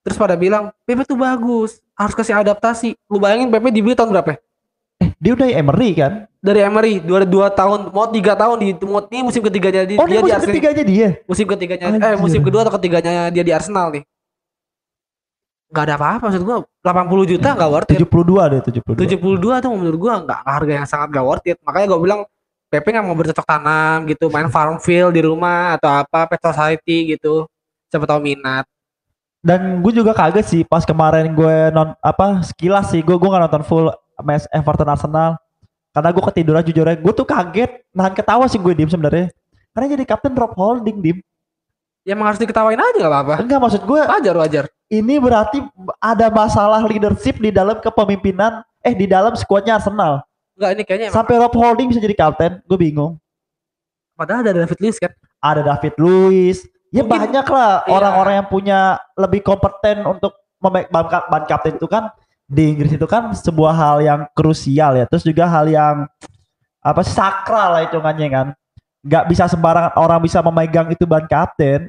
[0.00, 4.30] terus pada bilang Pepe tuh bagus harus kasih adaptasi lu bayangin Pepe dibeli tahun berapa
[4.30, 4.38] ya?
[4.98, 6.12] eh, dia udah Emery kan?
[6.40, 10.04] dari Emery dua dua tahun mau tiga tahun di mau ini musim ketiganya di, Oh,
[10.04, 11.08] dia dia di musim Arsenal ketiga aja dia.
[11.28, 12.16] musim ketiganya eh Anjir.
[12.16, 14.04] musim kedua atau ketiganya dia di Arsenal nih
[15.70, 19.20] nggak ada apa-apa maksud gua 80 juta nggak worth it 72 deh, 72.
[19.20, 22.20] 72 tuh menurut gua nggak harga yang sangat nggak worth it makanya gua bilang
[22.70, 27.18] Pepe nggak mau bercocok tanam gitu main farm field di rumah atau apa pet society
[27.18, 27.50] gitu.
[27.90, 28.62] Siapa tahu minat.
[29.42, 33.42] Dan gue juga kaget sih pas kemarin gue non apa sekilas sih gue gue nggak
[33.50, 33.90] nonton full
[34.22, 35.34] match Everton Arsenal.
[35.90, 39.34] Karena gue ketiduran jujur aja gue tuh kaget nahan ketawa sih gue dim sebenarnya.
[39.74, 41.18] Karena jadi kapten drop holding dim.
[42.06, 43.34] Ya emang harus diketawain aja nggak apa-apa.
[43.42, 44.64] Enggak maksud gue wajar wajar.
[44.90, 45.62] ini berarti
[46.02, 50.22] ada masalah leadership di dalam kepemimpinan eh di dalam skuadnya Arsenal
[50.60, 52.60] nggak ini kayaknya sampai Rob Holding bisa jadi kapten.
[52.68, 53.16] Gue bingung.
[54.12, 55.12] Padahal ada David Luiz kan?
[55.40, 56.58] Ada David Luiz.
[56.92, 57.90] Ya Mungkin- banyak lah iya.
[57.96, 58.80] orang-orang yang punya
[59.16, 62.12] lebih kompeten untuk memek ban, kap- ban kapten itu kan.
[62.50, 65.06] Di Inggris itu kan sebuah hal yang krusial ya.
[65.08, 66.04] Terus juga hal yang
[66.82, 68.46] apa sakral lah hitungannya kan.
[69.00, 71.88] Nggak bisa sembarangan orang bisa memegang itu ban kapten.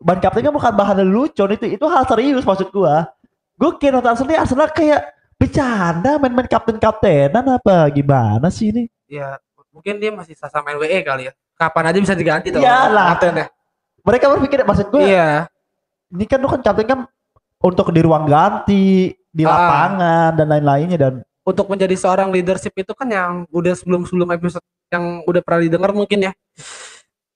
[0.00, 3.12] Ban kapten kan bukan bahan lelucon itu itu hal serius maksud gua.
[3.60, 5.04] Gue kira nonton Arsenal Arsenal kayak
[5.40, 7.88] bercanda main-main kapten kaptenan apa?
[7.88, 8.92] Gimana sih ini?
[9.08, 9.40] Ya
[9.72, 11.32] mungkin dia masih sasa main WE kali ya.
[11.56, 13.16] Kapan aja bisa diganti tuh Iyalah.
[13.16, 13.48] kaptennya
[14.04, 15.46] mereka berpikir maksud gue iya.
[16.12, 17.00] ini kan lu kan kapten kan
[17.60, 19.52] untuk di ruang ganti, di Ah.
[19.52, 24.64] lapangan dan lain-lainnya dan untuk menjadi seorang leadership itu kan yang udah sebelum sebelum episode
[24.88, 26.32] yang udah pernah didengar mungkin ya.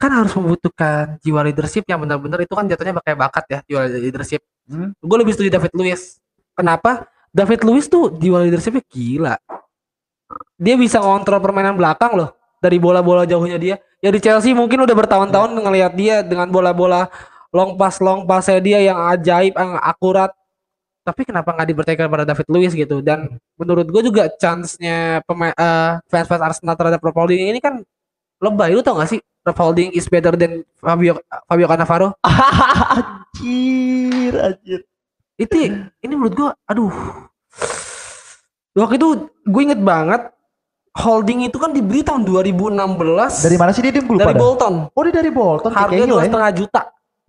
[0.00, 4.40] Kan harus membutuhkan jiwa leadership yang benar-benar itu kan jatuhnya pakai bakat ya jiwa leadership.
[4.64, 4.96] Hmm.
[4.96, 6.16] gue lebih setuju David Luiz.
[6.56, 7.04] Kenapa
[7.34, 9.34] David Luiz tuh jiwa leadershipnya gila.
[10.54, 12.30] Dia bisa ngontrol permainan belakang loh
[12.62, 13.76] dari bola-bola jauhnya dia.
[13.98, 17.10] Ya di Chelsea mungkin udah bertahun-tahun ngelihat dia dengan bola-bola
[17.50, 20.30] long pass long passnya dia yang ajaib yang akurat.
[21.04, 23.02] Tapi kenapa nggak dipercayakan pada David Luiz gitu?
[23.02, 27.82] Dan menurut gue juga chance-nya pemain eh, fans-fans Arsenal terhadap Rob Holding ini kan
[28.40, 28.72] lebay.
[28.72, 29.20] Lu tau gak sih?
[29.44, 32.16] Rob Holding is better than Fabio Fabio Cannavaro.
[33.34, 34.80] Anjir anjir
[35.34, 35.54] itu
[36.02, 36.94] ini menurut gua aduh.
[38.74, 39.08] Waktu itu
[39.46, 40.34] gue inget banget
[40.94, 42.78] Holding itu kan dibeli tahun 2016
[43.42, 43.90] dari mana sih dia?
[43.98, 44.38] Lupa dari dah.
[44.38, 44.74] Bolton.
[44.94, 46.82] Oh dia dari Bolton harganya Cahill dua setengah juta.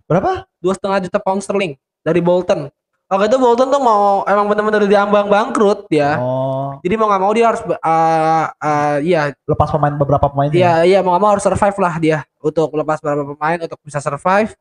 [0.06, 0.30] Berapa?
[0.62, 1.74] Dua setengah juta pound sterling
[2.06, 2.70] dari Bolton.
[3.10, 6.14] Waktu itu Bolton tuh mau emang bener-bener diambang bangkrut ya.
[6.18, 6.78] Oh.
[6.78, 10.98] Jadi mau nggak mau dia harus uh, uh, ya lepas pemain beberapa pemain Iya, iya
[11.02, 14.54] mau gak mau harus survive lah dia untuk lepas beberapa pemain untuk bisa survive.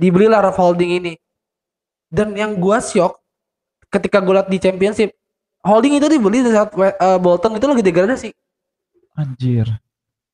[0.00, 1.12] Dibelilah Rob Holding ini.
[2.14, 3.18] Dan yang gua shock
[3.90, 5.10] ketika gue liat di Championship,
[5.62, 8.28] Holding itu dibeli di saat eh, Bolton itu lagi degradasi.
[9.14, 9.66] anjir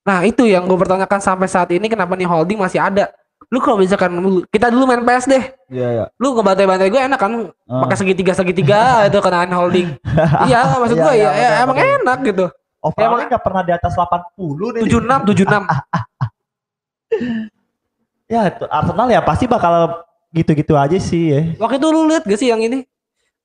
[0.01, 3.13] Nah itu yang gue pertanyakan sampai saat ini kenapa nih Holding masih ada.
[3.49, 4.13] Lu kalau misalkan
[4.49, 7.33] kita dulu main PS deh, iya ya lu ngebantai-bantai gue enak kan
[7.69, 7.85] Ah.
[7.85, 9.97] pakai segitiga segitiga itu kenaan Holding.
[10.49, 11.97] iya maksud Iya, gue iya, ya, ya betul, emang betul.
[11.97, 12.47] enak gitu.
[12.81, 15.61] overallnya nggak pernah di atas 80 nih 76 76.
[18.33, 22.39] ya itu Arsenal ya pasti bakal gitu-gitu aja sih ya Waktu itu lu lihat gak
[22.39, 22.87] sih yang ini?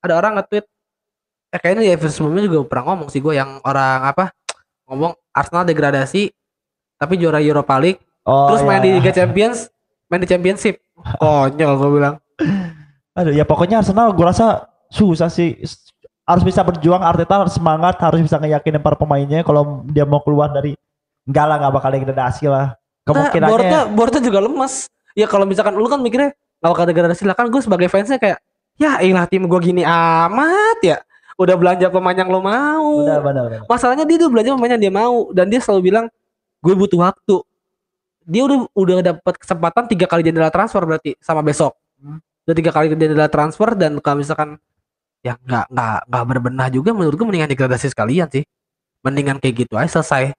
[0.06, 0.66] Ada orang nge-tweet
[1.54, 4.36] eh kayaknya di episode sebelumnya juga pernah ngomong sih gue yang orang apa
[4.92, 6.28] ngomong Arsenal degradasi
[7.00, 8.86] tapi juara Europa League oh terus main iya.
[8.86, 9.72] di Liga Champions
[10.12, 10.84] main di Championship
[11.24, 12.16] konyol gue bilang
[13.16, 15.56] Aduh ya pokoknya Arsenal gue rasa susah sih
[16.28, 20.52] harus bisa berjuang Arteta harus semangat harus bisa ngeyakinin para pemainnya kalau dia mau keluar
[20.52, 20.76] dari
[21.26, 22.66] Enggak lah, enggak bakal degradasi lah.
[22.78, 24.90] Nah, Kemungkinannya boardnya juga lemes.
[25.18, 26.38] Ya kalau misalkan lu kan mikirnya
[26.72, 28.40] bakal degradasi lah kan gue sebagai fansnya kayak
[28.80, 30.98] ya ilah tim gue gini amat ya.
[31.36, 33.04] Udah belanja pemain yang lo mau.
[33.04, 33.62] benar benar benar.
[33.68, 36.06] Masalahnya dia tuh belanja pemain yang dia mau dan dia selalu bilang
[36.64, 37.38] gue butuh waktu.
[38.26, 41.76] Dia udah udah dapat kesempatan tiga kali jendela transfer berarti sama besok.
[42.00, 42.24] Hmm.
[42.48, 44.56] Udah tiga kali jendela transfer dan kalau misalkan
[45.22, 48.48] ya nggak nggak nggak berbenah juga menurut gue mendingan degradasi sekalian sih.
[49.04, 50.32] Mendingan kayak gitu aja selesai.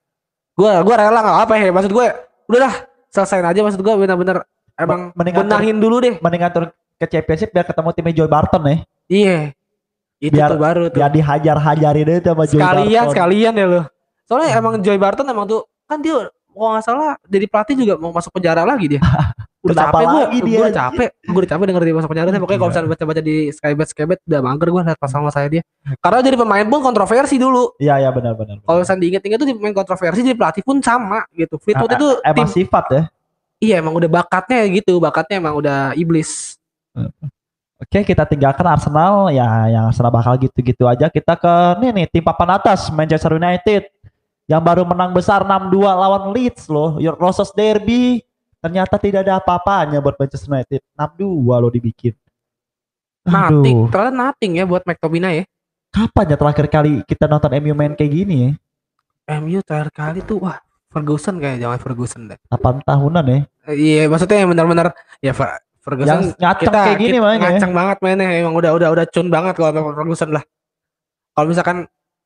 [0.56, 2.06] Gue gue rela nggak apa ya maksud gue
[2.48, 2.74] udahlah
[3.12, 6.14] selesaiin aja maksud gue benar-benar emang benahin dulu deh.
[6.18, 8.76] Mendingan turun ke championship biar ketemu timnya Joy Barton ya.
[9.06, 9.38] Iya.
[10.16, 10.96] Itu Biar- tuh baru tuh.
[10.96, 13.12] Biar dihajar-hajarin itu sama Joy sekalian Barton.
[13.12, 13.82] sekalian ya lo
[14.22, 14.58] soalnya Hmm.
[14.58, 18.32] emang Joy Barton emang tuh kan dia kalau nggak salah jadi pelatih juga mau masuk
[18.32, 19.00] penjara lagi dia
[19.62, 22.58] udah Kenapa capek gue dia, gue capek gue udah capek denger dia masuk penjara pokoknya
[22.58, 25.62] kalau misalnya baca-baca di Skybet Skybet udah mager gue liat pasal sama saya dia
[25.96, 28.58] karena jadi pemain pun kontroversi dulu Iya iya benar benar.
[28.62, 32.08] kalau misalnya diinget-inget tuh di pemain kontroversi jadi pelatih pun sama gitu Fleetwood Ah, itu
[32.24, 33.02] emang tim sifat ya.
[33.62, 36.56] Iya emang udah bakatnya gitu bakatnya emang udah iblis
[37.76, 41.12] Oke, kita tinggalkan Arsenal ya yang Arsenal bakal gitu-gitu aja.
[41.12, 43.92] Kita ke nih nih tim papan atas Manchester United
[44.48, 46.96] yang baru menang besar 6-2 lawan Leeds loh.
[46.96, 48.24] Your Roses Derby
[48.64, 50.80] ternyata tidak ada apa-apanya buat Manchester United.
[50.96, 51.20] 6-2
[51.52, 52.16] loh dibikin.
[53.28, 55.46] nothing Aduh, ternyata nothing ya buat McTominay ya
[55.96, 58.50] kapan ya terakhir kali kita nonton MU main kayak gini ya?
[59.40, 60.60] MU terakhir kali tuh wah
[60.96, 63.38] Ferguson kayak jangan Ferguson deh 8 tahunan ya.
[63.68, 64.86] Eh, Iya, maksudnya yang benar-benar
[65.20, 67.36] ya Fer- Ferguson Yang ngaceng kayak gini kita mainnya.
[67.38, 67.50] ya.
[67.52, 70.42] ngaceng banget mainnya emang udah udah udah cun banget kalau Ferguson lah.
[71.30, 71.76] Kalau misalkan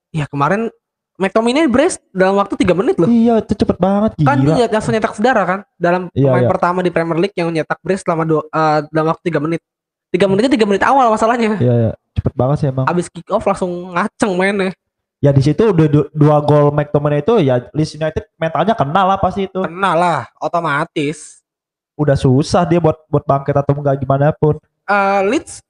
[0.09, 0.71] ya kemarin
[1.17, 3.05] McTominay brace dalam waktu 3 menit loh.
[3.05, 4.25] Iya, itu cepet banget gila.
[4.25, 6.49] Kan dia langsung nyetak sejarah kan dalam Iya, pemain iya.
[6.49, 9.61] pertama di Premier League yang nyetak brace selama dua, eh, dalam waktu 3 menit.
[10.09, 11.59] 3 menitnya 3 menit awal masalahnya.
[11.59, 11.93] Iya, iya.
[12.11, 12.85] cepet banget sih emang.
[12.85, 14.73] Abis kick off langsung ngaceng mainnya.
[15.21, 19.21] Ya di situ udah du- dua gol McTominay itu ya Leeds United mentalnya kena lah
[19.21, 19.61] pasti itu.
[19.61, 21.45] Kena lah otomatis.
[21.93, 24.57] Udah susah dia buat buat bangkit atau enggak gimana pun.
[24.89, 25.61] Eh, Leeds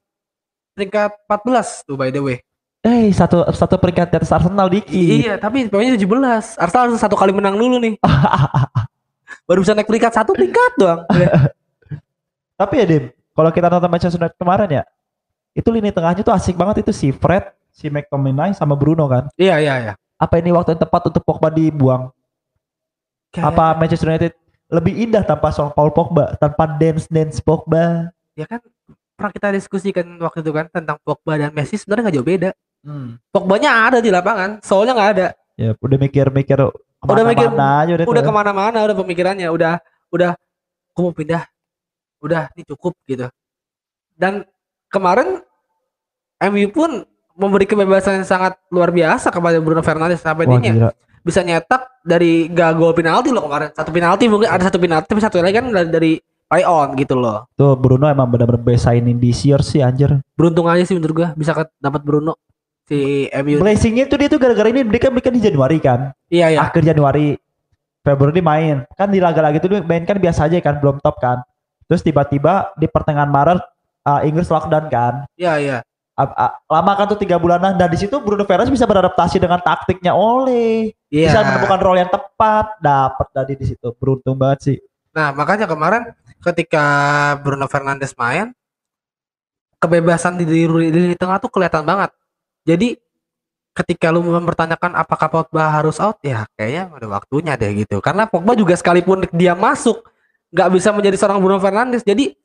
[0.79, 2.39] peringkat 14 tuh by the way.
[2.81, 4.95] Eh satu satu peringkat di atas Arsenal dikit.
[4.95, 6.55] Iya, tapi poinnya 17.
[6.57, 7.99] Arsenal harus satu kali menang dulu nih.
[9.51, 11.03] Baru bisa naik peringkat satu peringkat doang.
[12.61, 14.83] Tapi ya Dim, kalau kita nonton Manchester United kemarin ya,
[15.57, 19.33] itu lini tengahnya tuh asik banget itu si Fred, si McTominay sama Bruno kan.
[19.41, 19.93] iya, iya, iya.
[20.21, 22.13] Apa ini waktu yang tepat untuk Pogba dibuang?
[23.33, 24.37] Apa Manchester United
[24.69, 28.13] lebih indah tanpa Son Paul Pogba, tanpa dance dance Pogba?
[28.39, 28.63] ya kan
[29.19, 32.51] pernah kita diskusikan waktu itu kan tentang Pogba dan Messi sebenarnya nggak jauh beda.
[33.33, 35.27] Pogbanya ada di lapangan, soalnya nggak ada.
[35.57, 36.57] Ya udah mikir-mikir
[37.01, 39.81] Udah mikir- aja udah, Udah ke mana-mana, udah pemikirannya, udah,
[40.13, 40.37] udah,
[40.93, 41.45] aku mau pindah,
[42.25, 43.29] udah, ini cukup gitu.
[44.17, 44.45] Dan
[44.89, 45.41] kemarin
[46.41, 47.05] MU pun
[47.41, 50.91] memberi kebebasan yang sangat luar biasa kepada Bruno Fernandes sampai Wah, dia gila.
[51.25, 53.73] bisa nyetak dari gak gol penalti loh kemarin.
[53.73, 56.13] Satu penalti mungkin ada satu penalti, tapi satu lagi kan dari, dari
[56.51, 57.49] play on gitu loh.
[57.57, 60.21] Tuh Bruno emang benar-benar best signing this year sih anjir.
[60.37, 62.37] Beruntung aja sih menurut gua bisa dapat Bruno
[62.91, 63.63] si MU.
[63.63, 66.11] Blessingnya tuh dia tuh gara-gara ini dia kan di Januari kan.
[66.27, 66.59] Iya ya.
[66.67, 67.39] Akhir Januari.
[68.03, 68.83] Februari main.
[68.99, 71.47] Kan di laga-laga itu dia main kan biasa aja kan, belum top kan.
[71.87, 73.61] Terus tiba-tiba di pertengahan Maret
[74.09, 75.15] uh, Inggris lockdown kan.
[75.39, 75.79] Iya iya.
[76.69, 80.93] Lama kan tuh tiga bulanan dan di situ Bruno Fernandes bisa beradaptasi dengan taktiknya oleh
[81.11, 81.35] Iya.
[81.35, 84.79] bisa menemukan role yang tepat dapat tadi di situ beruntung banget sih
[85.11, 86.85] Nah, makanya kemarin ketika
[87.43, 88.55] Bruno Fernandes main
[89.83, 92.15] kebebasan di di, di lini tengah tuh kelihatan banget.
[92.63, 92.95] Jadi
[93.75, 97.99] ketika lu mempertanyakan apakah Pogba harus out ya kayaknya udah waktunya deh gitu.
[97.99, 100.05] Karena Pogba juga sekalipun dia masuk
[100.55, 102.07] nggak bisa menjadi seorang Bruno Fernandes.
[102.07, 102.37] Jadi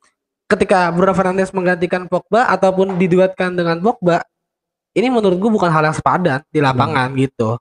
[0.46, 4.22] ketika Bruno Fernandes menggantikan Pogba ataupun diduetkan dengan Pogba
[4.96, 7.60] ini menurut gua bukan hal yang sepadan di lapangan gitu.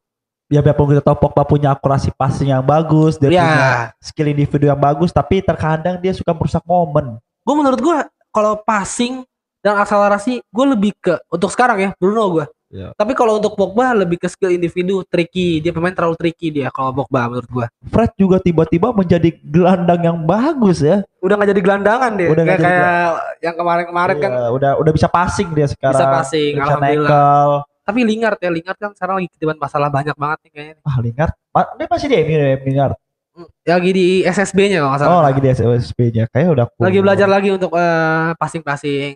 [0.53, 4.69] ya biarpun kita tahu Pogba punya akurasi passing yang bagus dia punya Ya, skill individu
[4.69, 7.17] yang bagus tapi terkadang dia suka merusak momen.
[7.43, 7.97] Gue menurut gue
[8.31, 9.25] kalau passing
[9.65, 12.45] dan akselerasi gue lebih ke untuk sekarang ya Bruno gue
[12.75, 12.91] Iya.
[12.99, 15.63] tapi kalau untuk Pogba lebih ke skill individu tricky.
[15.63, 20.19] Dia pemain terlalu tricky dia kalau Pogba menurut gue Fred juga tiba-tiba menjadi gelandang yang
[20.27, 21.07] bagus ya.
[21.23, 22.29] Udah nggak jadi gelandangan dia.
[22.35, 23.09] Udah kayak, jadi kayak
[23.47, 24.31] yang kemarin-kemarin kan.
[24.35, 26.03] Iya, udah udah bisa passing dia sekarang.
[26.03, 27.11] Bisa passing bisa alhamdulillah.
[27.15, 27.51] nekel.
[27.85, 31.35] Tapi Lingard ya Lingard kan sekarang lagi ketiban masalah banyak banget nih kayaknya ah Lingard?
[31.55, 32.97] Ma- dia masih di MU ya Lingard?
[33.35, 35.15] Hmm, lagi di SSB-nya kalau nggak salah.
[35.15, 37.05] Oh lagi di SSB nya kayak udah lagi cool.
[37.07, 39.15] belajar lagi untuk eh, passing-passing.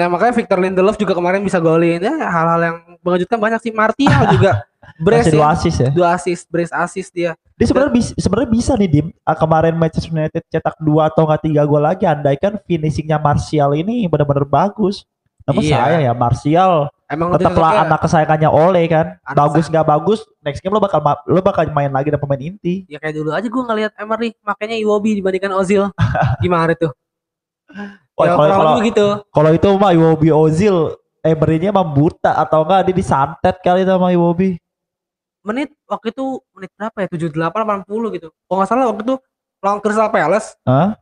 [0.00, 2.00] Nah makanya Victor Lindelof juga kemarin bisa golin.
[2.00, 3.72] Ya hal-hal yang mengejutkan banyak sih.
[3.72, 4.52] Martial juga
[5.04, 5.54] brace dua ya.
[5.54, 7.36] assist ya dua assist, brace assist dia.
[7.60, 9.06] Dia sebenarnya bisa sebenarnya bisa nih Dim.
[9.22, 14.08] Ah, kemarin Manchester United cetak dua atau nggak tiga gol lagi andaikan finishingnya Martial ini
[14.08, 15.04] benar-benar bagus.
[15.44, 15.76] Namun Iya.
[15.76, 19.18] saya ya Martial Emang tetaplah anak kesayangannya Ole kan.
[19.26, 22.86] Anak bagus nggak bagus, next game lo bakal lo bakal main lagi dan pemain inti.
[22.86, 25.90] Ya kayak dulu aja gue ngeliat Emery makanya Iwobi dibandingkan Ozil.
[26.44, 26.94] Gimana tuh?
[28.14, 29.06] Oh, ya, kalau kalau gitu.
[29.32, 34.56] kalau itu mah Iwobi Ozil Emery-nya emang buta atau enggak dia disantet kali sama Iwobi.
[35.44, 37.08] Menit waktu itu menit berapa ya?
[37.08, 38.28] 78 80 gitu.
[38.32, 39.16] Kalau nggak salah waktu itu
[39.60, 40.96] lawan Crystal Palace Hah?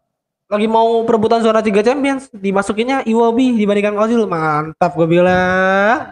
[0.49, 6.09] lagi mau perebutan zona 3 Champions dimasukinnya Iwobi dibandingkan Ozil mantap gue bilang.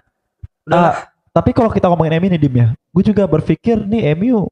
[0.68, 0.92] Udah.
[0.92, 0.94] Ah,
[1.32, 4.44] tapi kalau kita ngomongin MU nih Dim ya, gue juga berpikir nih MU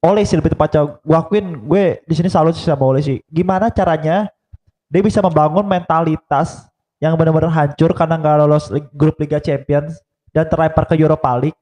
[0.00, 3.20] oleh sih lebih tepatnya gue akuin gue di sini salut sih sama oleh sih.
[3.28, 4.32] Gimana caranya
[4.88, 6.69] dia bisa membangun mentalitas
[7.00, 9.98] yang benar-benar hancur karena nggak lolos grup Liga Champions
[10.30, 11.56] dan terlempar ke Europa League.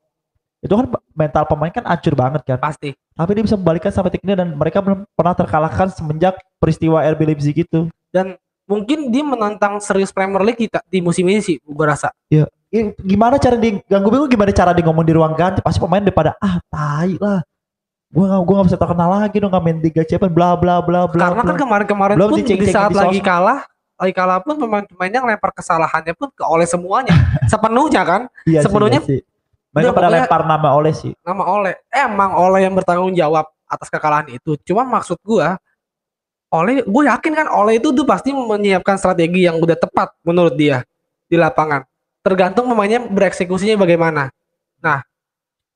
[0.58, 2.58] Itu kan mental pemain kan hancur banget kan.
[2.58, 2.90] pasti.
[3.14, 7.22] Tapi dia bisa membalikkan sampai titik ini dan mereka belum pernah terkalahkan semenjak peristiwa RB
[7.30, 7.86] Leipzig itu.
[8.68, 12.12] Mungkin dia menantang serius Premier League kita di musim ini sih gue rasa.
[12.68, 16.04] Ih, gimana cara di ganggu bingung gimana cara di ngomong di ruang ganti pasti pemain
[16.04, 17.40] daripada ah tai lah
[18.12, 21.08] gua nggak gua nggak bisa terkenal lagi dong nggak main Liga Champions bla bla bla
[21.08, 21.60] bla Karena kan bla.
[21.64, 23.64] kemarin-kemarin Belum pun di saat lagi kalah,
[23.98, 27.12] lagi kalah pun pemain-pemainnya ngelempar kesalahannya pun ke oleh semuanya.
[27.52, 29.20] Sepenuhnya kan iya sih, sepenuhnya- iya sih.
[29.74, 31.74] mereka Udah, pada lempar nama oleh sih nama oleh.
[31.90, 34.56] Emang oleh yang bertanggung jawab atas kekalahan itu.
[34.64, 35.58] Cuma maksud gua
[36.48, 40.80] oleh gue yakin kan oleh itu tuh pasti menyiapkan strategi yang udah tepat menurut dia
[41.28, 41.84] di lapangan.
[42.24, 44.32] Tergantung pemainnya bereksekusinya bagaimana.
[44.80, 45.04] Nah,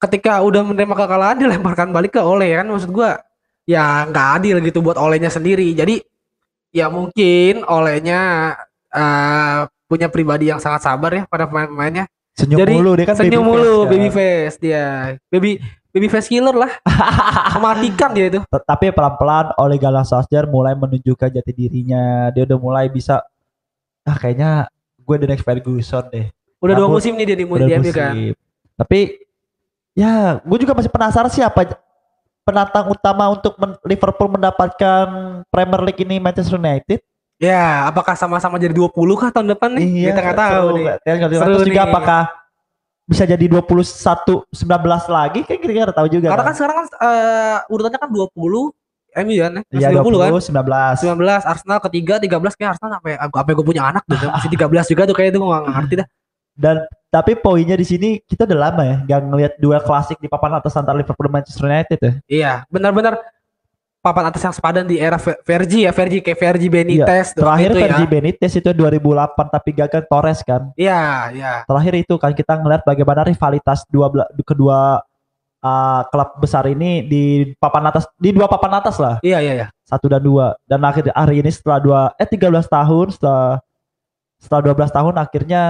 [0.00, 3.20] ketika udah menerima kekalahan dilemparkan balik ke oleh kan maksud gua
[3.68, 5.76] ya nggak adil gitu buat olehnya sendiri.
[5.76, 6.00] Jadi
[6.72, 8.52] ya mungkin olehnya
[8.90, 12.08] eh, punya pribadi yang sangat sabar ya pada pemain-pemainnya.
[12.32, 13.90] senyum Jadi, mulu dia kan Senyum baby mulu face, kan.
[13.92, 14.86] baby face dia.
[15.28, 15.50] Baby
[15.92, 16.72] baby face killer lah.
[17.60, 18.40] Mematikan dia itu.
[18.48, 23.20] Tapi pelan-pelan oleh Gunnar Solskjaer mulai menunjukkan jati dirinya dia udah mulai bisa
[24.02, 24.66] ah kayaknya
[24.98, 26.26] gue the next Ferguson deh
[26.62, 28.14] Udah dua musim nih dia di, udah di MU kan.
[28.78, 29.00] Tapi
[29.98, 31.74] ya, gue juga masih penasaran sih apa
[32.42, 35.06] penantang utama untuk men- Liverpool mendapatkan
[35.48, 36.98] Premier League ini Manchester United.
[37.42, 40.14] Ya, apakah sama-sama jadi 20 kah tahun depan nih?
[40.14, 40.84] Kita nggak tahu Iya, seru nih.
[41.26, 41.42] tahu.
[41.42, 41.90] Seru Terus juga nih.
[41.90, 42.22] apakah
[43.02, 46.26] bisa jadi 21 19 lagi kan nggak tahu juga.
[46.30, 48.30] Karena kan sekarang kan eh, urutannya kan 20
[49.12, 49.62] MU kan ya?
[49.74, 50.30] Iya, Masih 20 kan?
[50.38, 51.02] 19.
[51.02, 54.26] 19 Arsenal ketiga 13 kayak Arsenal sampai apa gue punya anak gitu.
[54.30, 56.08] Masih 13 juga tuh kayak itu gue nggak ngerti dah.
[56.52, 60.56] Dan tapi poinnya di sini kita udah lama ya nggak ngelihat duel klasik di papan
[60.56, 62.12] atas antara Liverpool dan Manchester United ya.
[62.24, 63.20] Iya, benar-benar
[64.02, 67.44] papan atas yang sepadan di era Ver- Vergi ya, Vergi kayak Vergi Benitez tuh, Iya,
[67.46, 68.10] Terakhir itu Fergie ya.
[68.10, 70.62] Benitez itu 2008 tapi gagal Torres kan.
[70.74, 71.02] Iya,
[71.36, 71.52] iya.
[71.68, 74.08] terakhir itu kan kita ngeliat bagaimana rivalitas dua
[74.42, 75.04] kedua
[75.62, 79.66] uh, klub besar ini di papan atas di dua papan atas lah Iya, iya, iya.
[79.86, 83.62] satu dan dua dan akhir hari ini setelah dua eh 13 tahun setelah
[84.42, 85.62] setelah 12 tahun akhirnya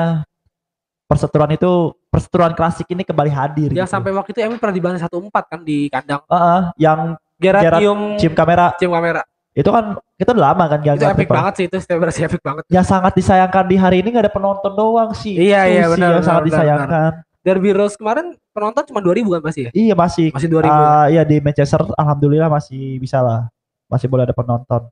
[1.12, 1.70] perseteruan itu
[2.08, 3.92] perseteruan klasik ini kembali hadir Yang gitu.
[3.92, 6.24] sampai waktu itu MU pernah dibantai 1-4 kan di kandang.
[6.24, 6.98] Heeh, yang
[7.36, 9.20] Gerard Gerard Cium cium kamera cium kamera.
[9.52, 9.84] itu kan
[10.16, 12.64] kita udah lama kan Itu gagal epic banget sih itu selebrasi epic banget.
[12.66, 15.90] yang sangat disayangkan di hari ini nggak ada penonton doang sih Iya, Itu iya, sih
[15.92, 19.70] benar, yang benar, sangat benar, disayangkan Derby Rose kemarin penonton cuma 2000 kan pasti ya?
[19.74, 20.70] iya masih Masih 2000.
[20.70, 23.50] Ah, ya di Manchester alhamdulillah masih bisa lah.
[23.90, 24.88] Masih boleh ada penonton.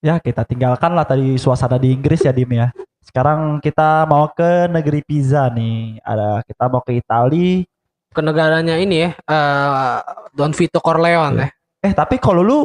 [0.00, 2.72] Ya, kita tinggalkan lah tadi suasana di Inggris ya Dim ya.
[3.02, 6.00] Sekarang kita mau ke negeri pizza nih.
[6.00, 7.66] Ada kita mau ke Itali.
[8.08, 9.96] Ke negaranya ini ya, eh
[10.32, 11.48] Don Vito Corleone ya.
[11.82, 12.58] Eh, tapi kalau lu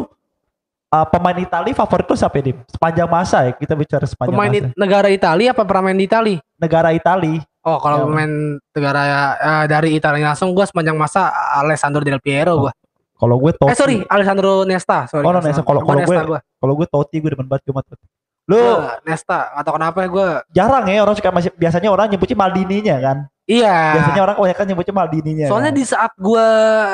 [0.87, 2.59] ah, pemain Itali favorit lu siapa Dim?
[2.67, 4.59] Sepanjang masa ya kita bicara sepanjang Pemain masa.
[4.61, 6.35] it- negara Italia apa pernah main di Itali?
[6.55, 7.39] Negara Itali.
[7.63, 8.03] Oh, kalau Ya.
[8.05, 8.31] pemain
[8.71, 9.01] negara
[9.35, 12.73] eh, dari Italia langsung gua sepanjang masa Alessandro Del Piero Oh, gua.
[13.17, 13.71] Kalau gue Totti.
[13.71, 15.25] Eh sorry, Alessandro Nesta, sorry.
[15.25, 15.65] Oh, no, Nesta.
[15.65, 16.39] Kalau- kalau gue- gua.
[16.43, 18.05] Kalau gue Totti gue demen banget gue Totti.
[18.47, 22.37] Lu Gua Nesta atau kenapa ya gua jarang ya orang suka masih biasanya orang nyebutnya
[22.39, 23.17] Maldininya kan.
[23.43, 23.77] Iya.
[23.99, 25.47] Biasanya orang kebanyakan nyebutnya Maldininya.
[25.51, 25.79] Soalnya kan.
[25.79, 26.47] di saat gua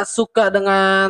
[0.05, 1.09] suka dengan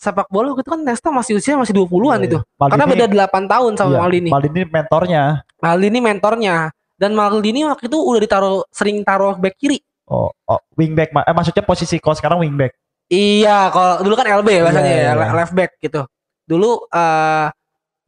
[0.00, 2.38] sepak bola gitu kan Nesta masih usia masih 20-an Iya, itu.
[2.42, 2.56] iya.
[2.58, 4.28] Maldini, Karena beda 8 tahun sama iya, Maldini.
[4.32, 5.22] Maldini mentornya.
[5.62, 6.56] Maldini mentornya
[6.98, 9.78] dan Maldini waktu itu udah ditaruh sering taruh back kiri.
[10.10, 11.14] Oh, oh wingback.
[11.14, 12.74] Eh, maksudnya posisi kalau sekarang wingback.
[13.06, 15.34] Iya, kalau dulu kan LB ya bahasanya Iya, ya, iya.
[15.34, 16.02] left back gitu.
[16.46, 17.46] Dulu eh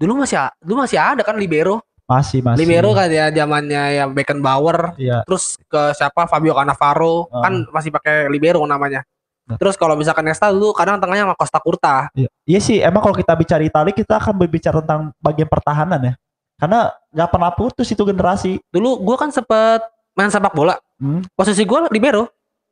[0.02, 1.78] dulu masih dulu masih ada kan libero.
[2.10, 2.66] Masih masih.
[2.66, 5.22] Libero kan ya zamannya yang Beckenbauer, Iya.
[5.22, 7.46] terus ke siapa Fabio Cannavaro Ah.
[7.46, 9.06] kan masih pakai libero namanya.
[9.46, 9.56] Nah.
[9.56, 11.96] Terus kalau misalkan Nesta dulu kadang tengahnya sama Costa Curta.
[12.12, 12.28] Iya.
[12.44, 16.14] Iya sih, emang kalau kita bicara Italia kita akan berbicara tentang bagian pertahanan ya.
[16.58, 18.58] Karena nggak pernah putus itu generasi.
[18.70, 19.82] Dulu gua kan sempet
[20.14, 20.78] main sepak bola.
[21.00, 21.22] Hmm.
[21.34, 22.28] Posisi gua libero.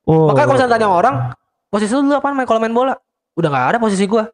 [0.07, 0.31] Oh.
[0.31, 1.15] Makanya kalau misalnya tanya orang,
[1.71, 2.95] posisi lu dulu apa main kalau main bola?
[3.35, 4.29] Udah nggak ada posisi gua.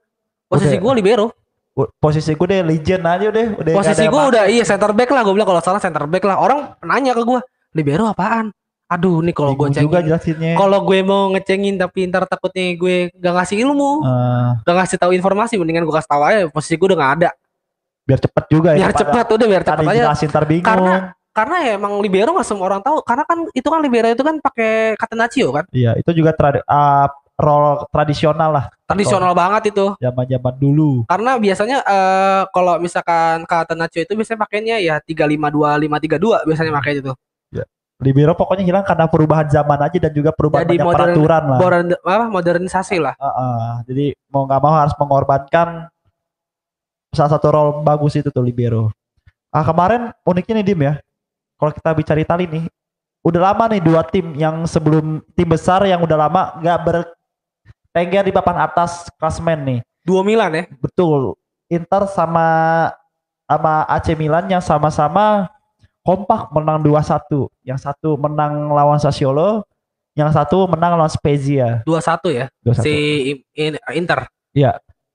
[0.49, 1.33] Posisi gua libero.
[1.77, 3.47] Posisi gue deh legend aja deh.
[3.53, 6.37] Udah Posisi apa- udah iya center back lah gua bilang kalau salah center back lah.
[6.37, 8.49] Orang nanya ke gua, libero apaan
[8.87, 10.55] aduh nih kalau gue juga cengin jelasinnya.
[10.55, 15.11] kalau gue mau ngecengin tapi ntar takutnya gue gak ngasih ilmu Eh, gak ngasih tahu
[15.11, 17.31] informasi mendingan gue kasih tahu aja posisi gue udah gak ada
[18.07, 18.87] biar cepet juga ya.
[18.87, 20.63] biar cepet udah biar cepet aja ntar bingung.
[20.63, 21.03] Karena-
[21.35, 24.37] karena ya emang libero nggak semua orang tahu karena kan itu kan libero itu kan
[24.39, 30.55] pakai catenaccio kan Iya, itu juga trad uh, role tradisional lah tradisional banget itu zaman-zaman
[30.57, 31.05] dulu.
[31.05, 37.13] karena biasanya eh, kalau misalkan catenaccio itu biasanya pakainya ya 352 532 biasanya pakai itu
[37.97, 41.59] Libero pokoknya hilang karena perubahan zaman aja dan juga perubahan Jadi banyak modern- peraturan lah.
[41.65, 45.89] Modern, apa modernisasi lah Heeh, jadi mau nggak mau harus mengorbankan
[47.09, 48.93] salah satu role bagus itu tuh libero.
[49.49, 50.95] Ah kemarin uniknya nih Dim ya.
[51.57, 52.65] Kalau kita bicara Itali nih,
[53.25, 56.79] udah lama nih dua tim yang sebelum tim besar yang udah lama nggak
[57.97, 59.81] bertengger di papan atas klasmen nih.
[60.05, 61.33] dua Milan ya Betul.
[61.73, 62.47] Inter sama
[63.49, 65.49] sama AC Milan yang sama-sama
[66.05, 67.49] kompak menang 2-1.
[67.65, 69.65] Yang satu menang lawan Sassuolo,
[70.13, 72.85] yang satu menang lawan Spezia 2-1 ya 2-1.
[72.85, 72.93] si
[73.57, 74.29] In- In- Inter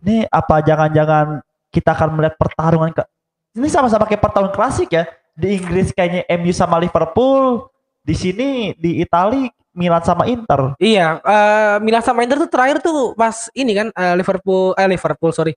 [0.01, 3.05] Ini apa jangan-jangan kita akan melihat pertarungan ke
[3.61, 5.05] ini sama-sama kayak pertarungan klasik ya.
[5.37, 7.69] Di Inggris kayaknya MU sama Liverpool,
[8.01, 10.75] di sini di Itali Milan sama Inter.
[10.77, 15.31] iya eh, Milan sama Inter tuh terakhir tuh pas ini kan eh, Liverpool eh Liverpool
[15.31, 15.55] sorry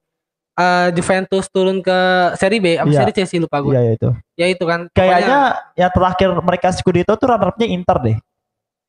[0.55, 1.98] Eh, Juventus turun ke
[2.38, 3.03] Serie B apa Iya.
[3.03, 4.09] Serie C sih lupa gue Iya ya itu.
[4.38, 5.38] ya itu kan Kayaknya
[5.74, 8.16] yang terakhir mereka Scudetto tuh runner-up-nya Inter deh.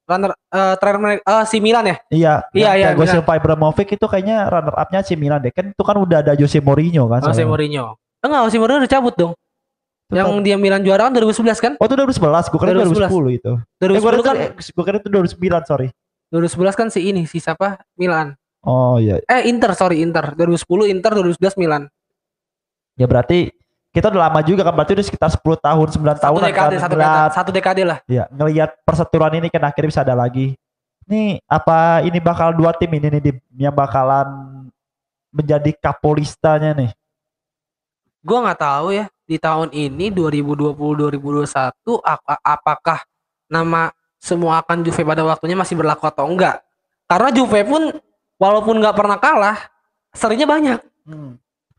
[0.06, 4.06] Runner eh, terakhir mereka eh, si Milan ya Iya, Iya, iya, Thiago Silva Ibrahimovic itu
[4.06, 5.50] kayaknya runner up-nya AC Milan deh.
[5.50, 7.26] Kan itu kan udah ada Jose Mourinho kan.
[7.26, 7.50] Jose soalnya.
[7.50, 7.86] Mourinho
[8.22, 9.34] enggak Jose Mourinho udah cabut dong
[10.06, 11.74] Itu yang kan- dia Milan juara kan 2011 kan?
[11.82, 13.10] Oh itu 2011, gue kira 2011.
[13.10, 13.52] 2010 itu.
[13.58, 14.36] Eh, 2010 gue kan?
[14.54, 15.88] gue kira itu 2009, sorry.
[16.30, 17.82] 2011 kan si ini si siapa?
[17.98, 18.38] Milan.
[18.66, 20.38] Oh iya, eh Inter sorry Inter.
[20.38, 21.90] 2010 Inter 2011 Milan.
[22.98, 23.50] Ya berarti
[23.90, 26.96] kita udah lama juga kan, berarti udah sekitar 10 tahun, 9 satu tahun dekade satu
[26.98, 27.98] dekade satu dekade lah.
[28.06, 30.54] Ya ngelihat perseteruan ini kan akhirnya bisa ada lagi.
[31.06, 34.26] Nih apa ini bakal dua tim ini nih Dim, yang bakalan
[35.34, 36.92] menjadi kapolistanya nih.
[38.26, 41.50] Gua nggak tahu ya di tahun ini 2020 2021
[42.02, 43.02] ap- apakah
[43.46, 46.62] nama semua akan Juve pada waktunya masih berlaku atau enggak
[47.06, 47.82] karena Juve pun
[48.38, 49.58] walaupun nggak pernah kalah
[50.12, 50.80] serinya banyak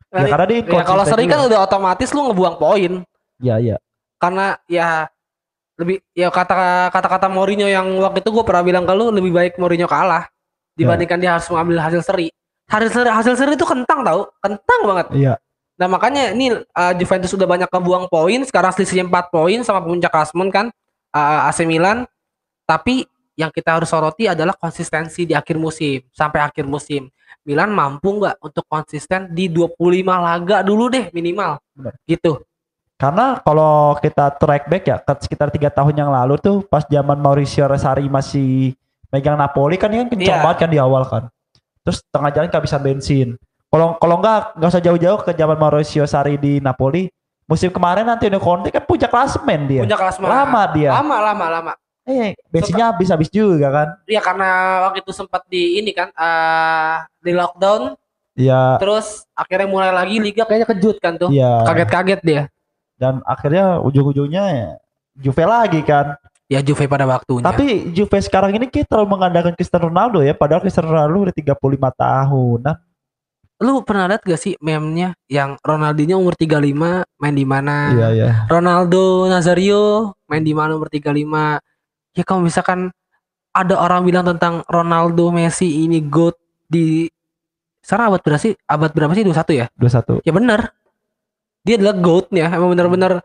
[0.06, 2.92] Ya karena dia Ya, kalau seri kan udah otomatis lu ngebuang poin
[3.36, 3.76] Ya ya.
[4.16, 5.10] karena ya
[5.76, 9.52] lebih ya kata kata-kata Mourinho yang waktu itu gue pernah bilang ke lu lebih baik
[9.58, 10.24] Mourinho kalah
[10.72, 12.28] dibandingkan dia harus mengambil hasil seri.
[12.66, 15.06] Hasil seri hasil seri itu kentang tau, kentang banget.
[15.12, 15.34] Iya.
[15.76, 20.08] Nah makanya ini uh, Juventus sudah banyak kebuang poin, sekarang selisihnya 4 poin sama puncak
[20.08, 20.66] klasmen kan
[21.12, 22.08] uh, AC Milan.
[22.64, 23.04] Tapi
[23.36, 27.12] yang kita harus soroti adalah konsistensi di akhir musim sampai akhir musim.
[27.44, 31.60] Milan mampu nggak untuk konsisten di 25 laga dulu deh minimal.
[31.76, 31.94] Benar.
[32.08, 32.40] Gitu.
[32.96, 37.20] Karena kalau kita track back ya ke sekitar tiga tahun yang lalu tuh pas zaman
[37.20, 38.72] Mauricio Sarri masih
[39.12, 40.42] megang Napoli kan dia kan kencang Iya.
[40.42, 41.28] banget kan di awal kan.
[41.84, 43.28] Terus tengah jalan kehabisan bensin.
[43.70, 47.10] Kalau kalau enggak nggak usah jauh-jauh ke zaman Mauricio Sarri di Napoli.
[47.46, 49.82] Musim kemarin Antonio Conte kan puncak klasemen dia.
[49.86, 50.26] Puncak klasmen.
[50.26, 50.90] Lama dia.
[50.90, 51.72] Lama lama lama.
[52.06, 53.88] Eh, bensinnya habis-habis juga kan.
[54.06, 57.94] Ya karena waktu itu sempat di ini kan eh di lockdown
[58.36, 61.32] Iya, terus akhirnya mulai lagi liga kayaknya kejut kan tuh.
[61.32, 61.64] iya.
[61.64, 62.42] Kaget-kaget dia.
[63.00, 64.70] Dan akhirnya ujung-ujungnya ya,
[65.16, 66.20] Juve lagi kan.
[66.46, 67.42] Ya Juve pada waktunya.
[67.42, 71.90] Tapi Juve sekarang ini kita terlalu mengandalkan Cristiano Ronaldo ya, padahal Cristiano Ronaldo udah 35
[71.96, 72.58] tahun.
[72.60, 72.76] Nah,
[73.56, 77.92] lu pernah lihat gak sih meme-nya yang Ronaldinho umur 35 main di mana?
[77.96, 78.30] iya iya.
[78.52, 81.16] Ronaldo Nazario main di mana umur 35?
[82.16, 82.92] Ya kalau misalkan
[83.56, 86.36] ada orang bilang tentang Ronaldo Messi ini GOAT
[86.68, 87.08] di
[87.80, 88.52] sekarang abad berapa sih?
[88.68, 89.24] Abad berapa sih?
[89.24, 89.66] 21 ya?
[89.78, 90.26] 21.
[90.26, 90.60] Ya benar.
[91.64, 92.46] Dia adalah GOAT-nya.
[92.52, 93.24] Emang benar-benar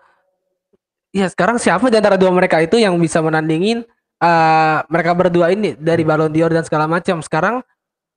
[1.12, 3.84] ya sekarang siapa di antara dua mereka itu yang bisa menandingin
[4.22, 7.20] eh, mereka berdua ini dari Ballon d'Or dan segala macam.
[7.20, 7.66] Sekarang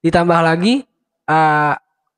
[0.05, 0.85] ditambah lagi
[1.27, 1.75] eh,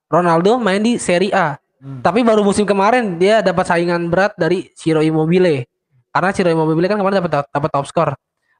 [0.07, 1.59] Ronaldo main di Serie A.
[1.83, 2.01] Hmm.
[2.01, 5.69] Tapi baru musim kemarin dia dapat saingan berat dari Ciro Immobile.
[6.11, 8.11] Karena Ciro Immobile kan kemarin dapat dapat top skor.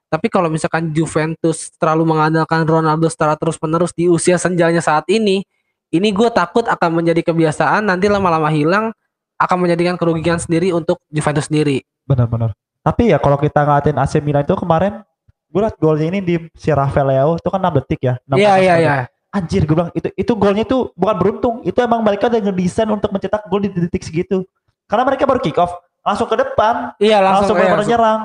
[0.07, 5.43] Tapi kalau misalkan Juventus terlalu mengandalkan Ronaldo secara terus-menerus di usia senjanya saat ini,
[5.91, 8.95] ini gue takut akan menjadi kebiasaan nanti lama-lama hilang
[9.37, 11.83] akan menjadikan kerugian sendiri untuk Juventus sendiri.
[12.07, 12.55] Benar-benar.
[12.87, 15.03] Tapi ya kalau kita ngatin AC Milan itu kemarin
[15.51, 18.15] gue liat golnya ini di si Rafael Leao itu kan 6 detik ya.
[18.31, 18.95] 6 Iya iya iya.
[19.37, 23.13] Anjir gue bilang itu itu golnya tuh bukan beruntung, itu emang mereka udah ngedesain untuk
[23.13, 24.49] mencetak gol di detik segitu.
[24.89, 27.91] Karena mereka baru kick off, langsung ke depan, Iya langsung, langsung, iya, benar langsung.
[27.93, 28.21] nyerang.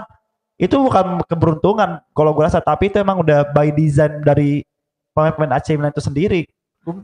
[0.56, 4.64] Itu bukan keberuntungan kalau gue rasa, tapi itu emang udah by design dari
[5.12, 6.42] pemain-pemain AC Milan itu sendiri.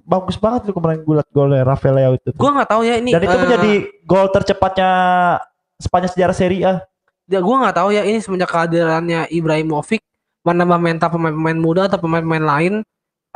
[0.07, 2.29] Bagus banget tuh kemarin gue liat golnya Rafael Leao itu.
[2.31, 3.11] Gue nggak tahu ya ini.
[3.11, 3.73] Dan itu eh, menjadi
[4.07, 4.89] gol tercepatnya
[5.77, 6.73] sepanjang sejarah Serie A.
[7.27, 9.99] ya gue nggak tahu ya ini semenjak kehadirannya Ibrahimovic
[10.47, 12.73] menambah mental pemain-pemain muda atau pemain-pemain lain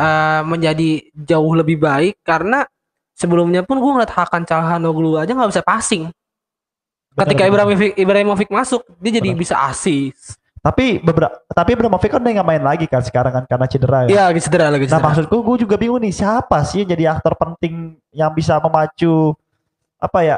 [0.01, 2.65] eh, menjadi jauh lebih baik karena
[3.13, 6.09] sebelumnya pun gue ngeliat Hakan Calhanoglu aja nggak bisa passing.
[7.11, 7.43] Ketika.
[7.43, 9.41] Ibrahimovic, Ibrahimovic masuk, dia jadi Benar.
[9.43, 10.39] bisa asis.
[10.61, 14.09] Tapi beberapa tapi Ibrahimovic kan udah nggak main lagi kan sekarang kan karena cedera ya.
[14.09, 15.05] Iya, lagi cedera lagi Nah cedera.
[15.09, 19.33] maksudku gue juga bingung nih siapa sih yang jadi aktor penting yang bisa memacu
[19.97, 20.37] apa ya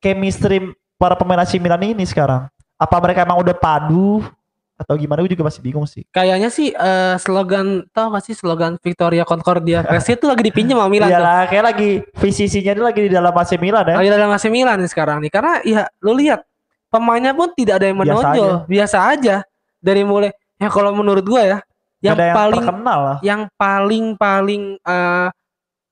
[0.00, 2.46] chemistry para pemain AC Milan ini sekarang.
[2.76, 4.22] Apa mereka emang udah padu
[4.82, 5.22] atau gimana?
[5.22, 6.02] Gue juga masih bingung sih.
[6.10, 10.90] Kayaknya sih eh, slogan tau gak sih slogan Victoria Concordia Crescit itu lagi dipinjam sama
[10.90, 11.26] Milan Iya tuh.
[11.26, 13.96] lah, kayak lagi VCC-nya ini lagi di dalam AC Milan ya.
[14.02, 16.42] Lagi dalam AC Milan nih sekarang nih karena ya lu lihat
[16.90, 19.36] pemainnya pun tidak ada yang Biasa menonjol, biasa aja.
[19.82, 20.30] Dari mulai
[20.62, 21.58] ya kalau menurut gua ya
[22.02, 23.16] yang yang paling terkenal lah.
[23.22, 25.28] yang paling paling eh,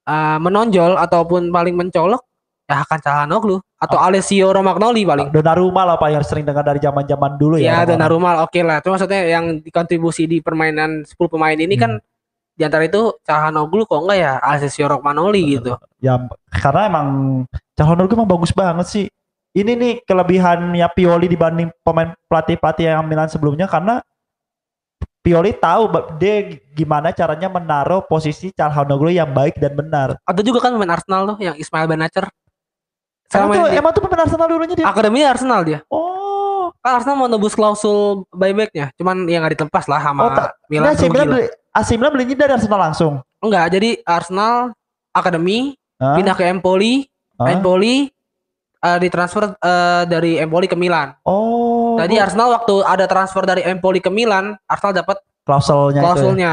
[0.07, 2.23] eh, menonjol ataupun paling mencolok
[2.71, 4.07] ya Hakan Calhanoglu atau Oh.
[4.07, 5.35] Alessio Romagnoli paling.
[5.35, 7.63] Donnarumma lah pak yang sering dengar dari zaman-zaman dulu ya.
[7.63, 7.91] Ya, orang-orang.
[7.91, 8.77] Donnarumma oke lah.
[8.79, 11.99] Itu maksudnya yang dikontribusi di permainan 10 pemain ini kan
[12.55, 15.75] di antara itu Calhanoglu kok enggak ya Alessio Romagnoli gitu.
[15.99, 16.21] Ya
[16.55, 17.07] karena emang
[17.75, 19.07] Calhanoglu emang bagus banget sih.
[19.51, 23.99] Ini nih kelebihannya Pioli dibanding pemain pelatih-pelatih yang Milan sebelumnya karena
[25.21, 25.85] Pioli tahu
[26.17, 30.17] dia gimana caranya menaruh posisi Calhanoglu yang baik dan benar.
[30.25, 32.25] Ada juga kan pemain Arsenal tuh yang Ismail Benacer.
[33.31, 34.87] Emang Sama tuh, yang di- emang tuh pemain Arsenal dulunya dia.
[34.87, 35.79] akademi Arsenal dia.
[35.87, 40.31] Oh, Kan Arsenal mau nebus klausul buybacknya, cuman ya nggak ditelepas lah sama Oh,
[40.67, 40.83] Milan.
[40.83, 43.13] Nah, AC Milan beli, AC Milan belinya dari Arsenal langsung.
[43.39, 44.75] Enggak, jadi Arsenal
[45.11, 46.17] akademi Hah?
[46.17, 47.07] pindah ke Empoli,
[47.37, 47.53] Hah?
[47.53, 48.09] Empoli
[48.81, 51.15] eh, ditransfer eh, dari Empoli ke Milan.
[51.23, 55.99] Oh, Jadi Arsenal waktu ada transfer dari Empoli ke Milan, Arsenal dapat klausulnya itu.
[55.99, 56.03] ya.
[56.03, 56.53] klausulnya.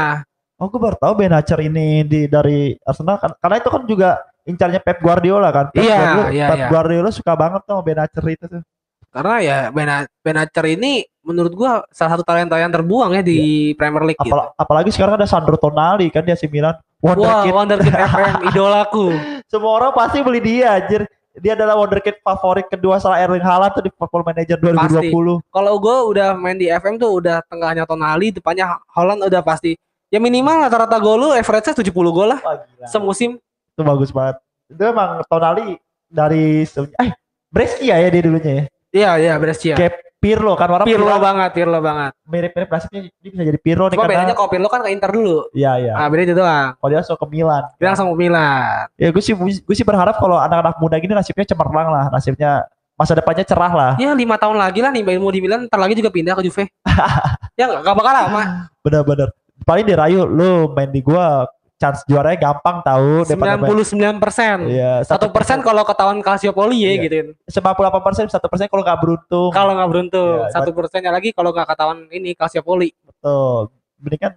[0.58, 4.10] Oh, gue baru tahu Benacer ini di dari Arsenal kan karena itu kan juga
[4.48, 5.66] incarnya Pep Guardiola kan.
[5.70, 6.68] Pep Iya, Guardiola, iya, Pep iya.
[6.72, 8.62] Guardiola suka banget tuh sama Benacer itu tuh.
[9.08, 14.04] Karena ya Bena- Benacer ini menurut gua salah satu talenta yang terbuang ya di Premier
[14.04, 14.32] League gitu.
[14.32, 16.76] Apal- apalagi sekarang ada Sandro Tonali kan di AC Milan.
[16.98, 17.52] Wah, Wonderkid.
[17.58, 19.06] Wonderkid FM idolaku.
[19.52, 21.04] Semua orang pasti beli dia anjir.
[21.38, 25.38] Dia adalah wonderkid favorit kedua setelah Erling Haaland tuh di Football Manager 2020.
[25.46, 29.78] Kalau gue udah main di FM tuh udah tengahnya Tonali, depannya Holland udah pasti.
[30.10, 32.90] Ya minimal rata-rata gol lu average-nya 70 gol lah gila.
[32.90, 33.38] semusim.
[33.78, 34.42] Itu bagus banget.
[34.66, 35.78] Itu emang Tonali
[36.10, 37.10] dari eh
[37.46, 38.64] Brescia ya dia dulunya ya.
[38.90, 39.78] Iya, iya Brescia.
[39.78, 42.10] Kayak Pirlo kan orang Pirlo bilang banget, Pirlo banget.
[42.26, 45.10] mirip-mirip nasibnya dia bisa jadi Pirlo nih Cuma karena bedanya kalau Pirlo kan ke Inter
[45.14, 45.46] dulu.
[45.54, 45.94] Iya iya.
[45.94, 46.68] Ah, bedanya itu doang.
[46.74, 47.64] Kalau dia langsung ke Milan.
[47.78, 48.82] Dia langsung ke Milan.
[48.98, 52.66] Ya gue sih gue sih berharap kalau anak-anak muda gini nasibnya cemerlang lah, nasibnya
[52.98, 53.92] masa depannya cerah lah.
[54.02, 56.66] Ya lima tahun lagi lah nih mau di Milan, ntar lagi juga pindah ke Juve.
[57.58, 58.42] ya nggak nggak bakal lama.
[58.82, 59.30] Bener-bener.
[59.62, 61.46] Paling dirayu lu main di gua
[61.78, 64.56] chance juaranya gampang tahu daripada main- 99 persen.
[64.66, 67.00] Iya, Satu persen kalau ketahuan Calciopoli ya Iya.
[67.00, 67.16] gitu.
[67.48, 69.50] 98 persen, satu persen kalau nggak beruntung.
[69.50, 72.90] Kalau nggak beruntung, Iya, satu persennya lagi kalau nggak ketahuan ini Calciopoli.
[73.00, 73.70] Betul.
[73.96, 74.32] Mending kan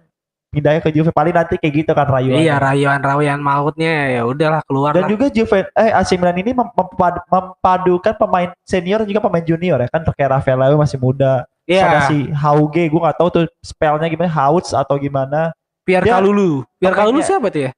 [0.48, 2.44] pindahnya ke Juve paling nanti kayak gitu kan rayuannya.
[2.44, 5.10] Iya, rayuan-rayuan mautnya ya udahlah keluar Dan lah.
[5.10, 9.88] juga Juve eh AC Milan ini mem- mempad- mempadukan pemain senior juga pemain junior ya
[9.88, 11.48] kan kayak Rafael Leao masih muda.
[11.62, 15.54] Iya, Ada si Hauge, gue nggak tahu tuh spellnya gimana, Hauts atau gimana.
[15.82, 16.62] Pierre dia- Kalulu.
[16.78, 17.70] Pierre Kalulu siapa tuh ya?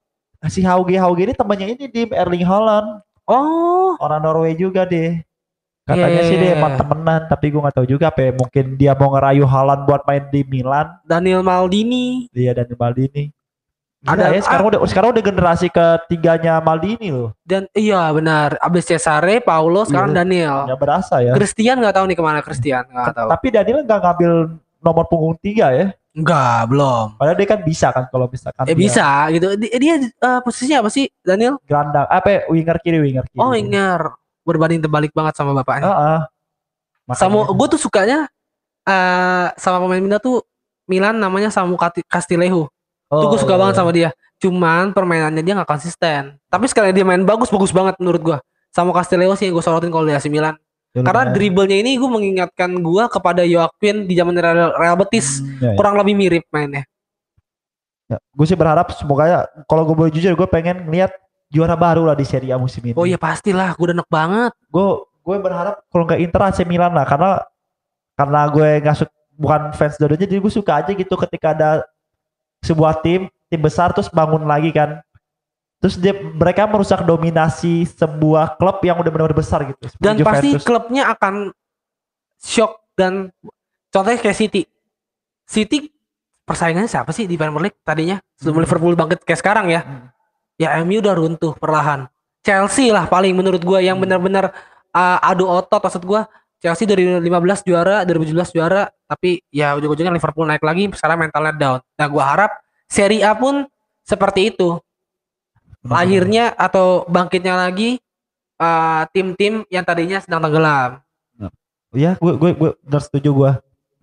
[0.45, 5.17] Si Hauge Hauge ini temannya ini di Erling Haaland, Oh, orang Norway juga deh.
[5.81, 6.57] Katanya Iya, sih iya, dia iya.
[6.57, 8.31] emang temenan, tapi gue nggak tahu juga apa ya.
[8.33, 12.29] Mungkin dia mau ngerayu Haaland buat main di Milan, Daniel Maldini.
[12.29, 13.33] dia dan Maldini.
[14.01, 17.33] Gila Ada- ya, sekarang udah sekarang udah generasi ketiganya Maldini loh.
[17.41, 20.17] Dan iya benar, abis Cesare, Paulo, sekarang Iya.
[20.21, 20.57] Daniel.
[20.69, 21.33] Ya berasa ya.
[21.33, 23.29] Christian nggak tahu nih ke mana Christian, nggak tahu.
[23.33, 24.31] Tapi Daniel nggak ngambil
[24.79, 25.89] nomor punggung tiga ya.
[26.15, 27.19] Enggak, belum.
[27.19, 29.47] Padahal dia kan bisa kan kalau misalkan Eh dia bisa gitu.
[29.59, 31.59] Di- Dia, eh, posisinya apa sih Daniel?
[31.63, 33.37] gelandang apa ya, winger kiri winger kiri.
[33.37, 34.15] Oh, Inger.
[34.41, 35.91] Berbanding terbalik banget sama bapaknya.
[35.91, 36.19] Heeh.
[37.13, 38.19] Samu, Makanya- gue tuh sukanya
[38.83, 40.41] eh sama pemain Milan tuh
[40.85, 42.71] Milan namanya Samu Cati- Castillejo.
[43.05, 43.81] Tuh gue Oh, suka iya, banget iya.
[43.81, 44.09] sama dia.
[44.37, 46.39] Cuman permainannya dia nggak konsisten.
[46.47, 48.37] Tapi sekali dia main bagus, bagus banget menurut gue.
[48.71, 50.55] Samu Castillejo sih yang gue sorotin kalau di AC Milan.
[50.95, 55.43] Ya, Karena dribblenya ini gue mengingatkan gue kepada Joaquin di zaman Real, Real Betis.
[55.43, 55.75] Hmm, ya, ya.
[55.75, 56.87] Kurang lebih mirip mainnya.
[58.07, 61.11] Ya, gue sih berharap semoga ya kalau gue boleh jujur gue pengen lihat
[61.51, 62.95] juara baru lah di Serie A musim ini.
[62.95, 64.51] Oh iya pastilah, gue udah enak banget.
[64.71, 67.43] Gue gue berharap kalau nggak Inter AC Milan lah karena
[68.15, 68.95] karena gue nggak
[69.35, 71.83] bukan fans dua jadi gue suka aja gitu ketika ada
[72.63, 75.03] sebuah tim tim besar terus bangun lagi kan.
[75.85, 79.85] Terus dia, mereka merusak dominasi sebuah klub yang udah benar-benar besar gitu.
[80.01, 80.65] Dan pasti Juventus.
[80.65, 81.53] klubnya akan
[82.41, 83.29] shock dan
[83.93, 84.65] contohnya kayak City.
[85.45, 85.93] City
[86.41, 88.17] persaingannya siapa sih di Premier League tadinya?
[88.33, 88.65] Sebelum Hmm.
[88.65, 89.85] Liverpool bangkit kayak sekarang ya.
[89.85, 90.09] Hmm.
[90.57, 92.09] Ya MU udah runtuh perlahan.
[92.41, 94.09] Chelsea lah paling menurut gua yang Hmm.
[94.09, 94.57] benar-benar
[94.89, 96.25] uh, adu otot maksud gua.
[96.65, 101.77] Chelsea dari 15 juara, 2017 juara, tapi ya ujung-ujungnya Liverpool naik lagi, sekarang mentalnya down.
[101.93, 102.51] Nah, gua harap
[102.89, 103.69] Serie A pun
[104.01, 104.81] seperti itu.
[105.85, 108.01] Lahirnya atau bangkitnya lagi
[108.57, 110.99] eh, tim-tim yang tadinya sedang tenggelam.
[111.95, 113.51] Iya, gue gue gue benar setuju gue.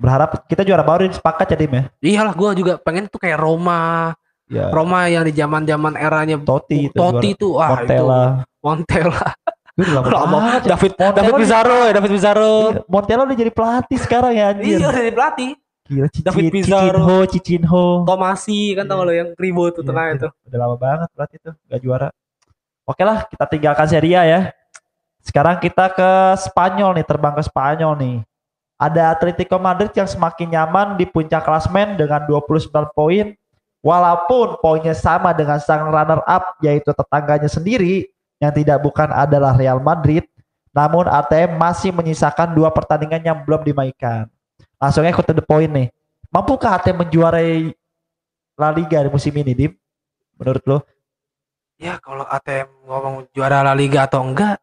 [0.01, 1.85] Berharap kita juara baru ini sepakat ya Dim ya.
[2.01, 4.17] Iyalah, gua juga pengen tuh kayak Roma,
[4.53, 4.69] Ya.
[4.69, 6.99] Roma yang di zaman-zaman eranya Totti itu.
[6.99, 8.25] Totti tuh, wah Montella.
[8.45, 9.29] itu Montella.
[9.73, 10.39] Gue udah lama.
[10.61, 12.53] David Montella David Pizarro ya, David Pizarro.
[12.53, 14.77] Iya, Montella udah jadi pelatih sekarang ya anjir.
[14.77, 15.51] Iya, udah jadi pelatih.
[15.91, 16.99] Gila Cicin, David Pizarro.
[17.03, 17.85] Cicinho, Cicinho.
[18.07, 19.07] Tomasi kan tau Iya.
[19.07, 20.15] lo yang ribut tuh Iya, tengah iya.
[20.15, 20.29] itu.
[20.47, 22.09] Udah lama banget berarti itu gak juara.
[22.87, 24.41] Oke lah, kita tinggalkan Serie A ya.
[25.23, 28.17] Sekarang kita ke Spanyol nih, terbang ke Spanyol nih.
[28.79, 33.31] Ada Atletico Madrid yang semakin nyaman di puncak klasmen dengan 29 poin.
[33.83, 38.07] Walaupun poinnya sama dengan sang runner up yaitu tetangganya sendiri
[38.39, 40.27] yang tidak bukan adalah Real Madrid.
[40.75, 44.31] Namun ATM masih menyisakan dua pertandingan yang belum dimainkan.
[44.83, 45.89] Langsungnya ke the point nih.
[46.35, 47.71] Mampukah ATM menjuarai
[48.59, 49.73] La Liga di musim ini, Dim?
[50.35, 50.79] Menurut lo?
[51.79, 54.59] Ya kalau ATM ngomong juara La Liga atau enggak,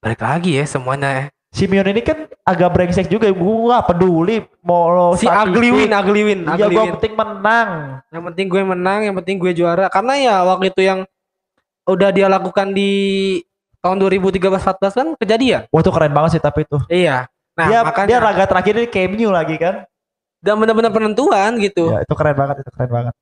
[0.00, 1.24] balik lagi ya semuanya ya.
[1.48, 3.28] Simeone ini kan agak brengsek juga.
[3.32, 5.48] Gua gak peduli mau lo Si statistik.
[5.48, 6.92] ugly win, ugly win, Iya, gua win.
[7.00, 7.68] penting menang.
[8.12, 9.88] Yang penting gue menang, yang penting gue juara.
[9.88, 11.08] Karena ya waktu itu yang
[11.88, 12.90] udah dia lakukan di
[13.80, 15.60] tahun 2013-14 kan kejadian.
[15.72, 16.76] Wah itu keren banget sih tapi itu.
[16.92, 17.32] Iya.
[17.58, 19.82] Nah, dia makanya dia laga terakhir ini KMU lagi kan.
[20.38, 21.90] dan benar-benar penentuan gitu.
[21.90, 23.14] Ya, itu keren banget, itu keren banget.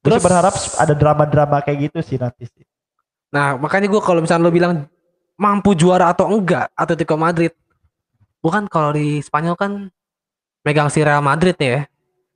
[0.00, 2.64] Terus Terus- berharap ada drama-drama kayak gitu sih nanti sih.
[3.28, 4.88] Nah, makanya gue kalau misalnya lo bilang
[5.36, 7.52] mampu juara atau enggak Atletico Madrid.
[8.40, 9.92] Bukan kalau di Spanyol kan
[10.64, 11.84] megang si Real Madrid ya.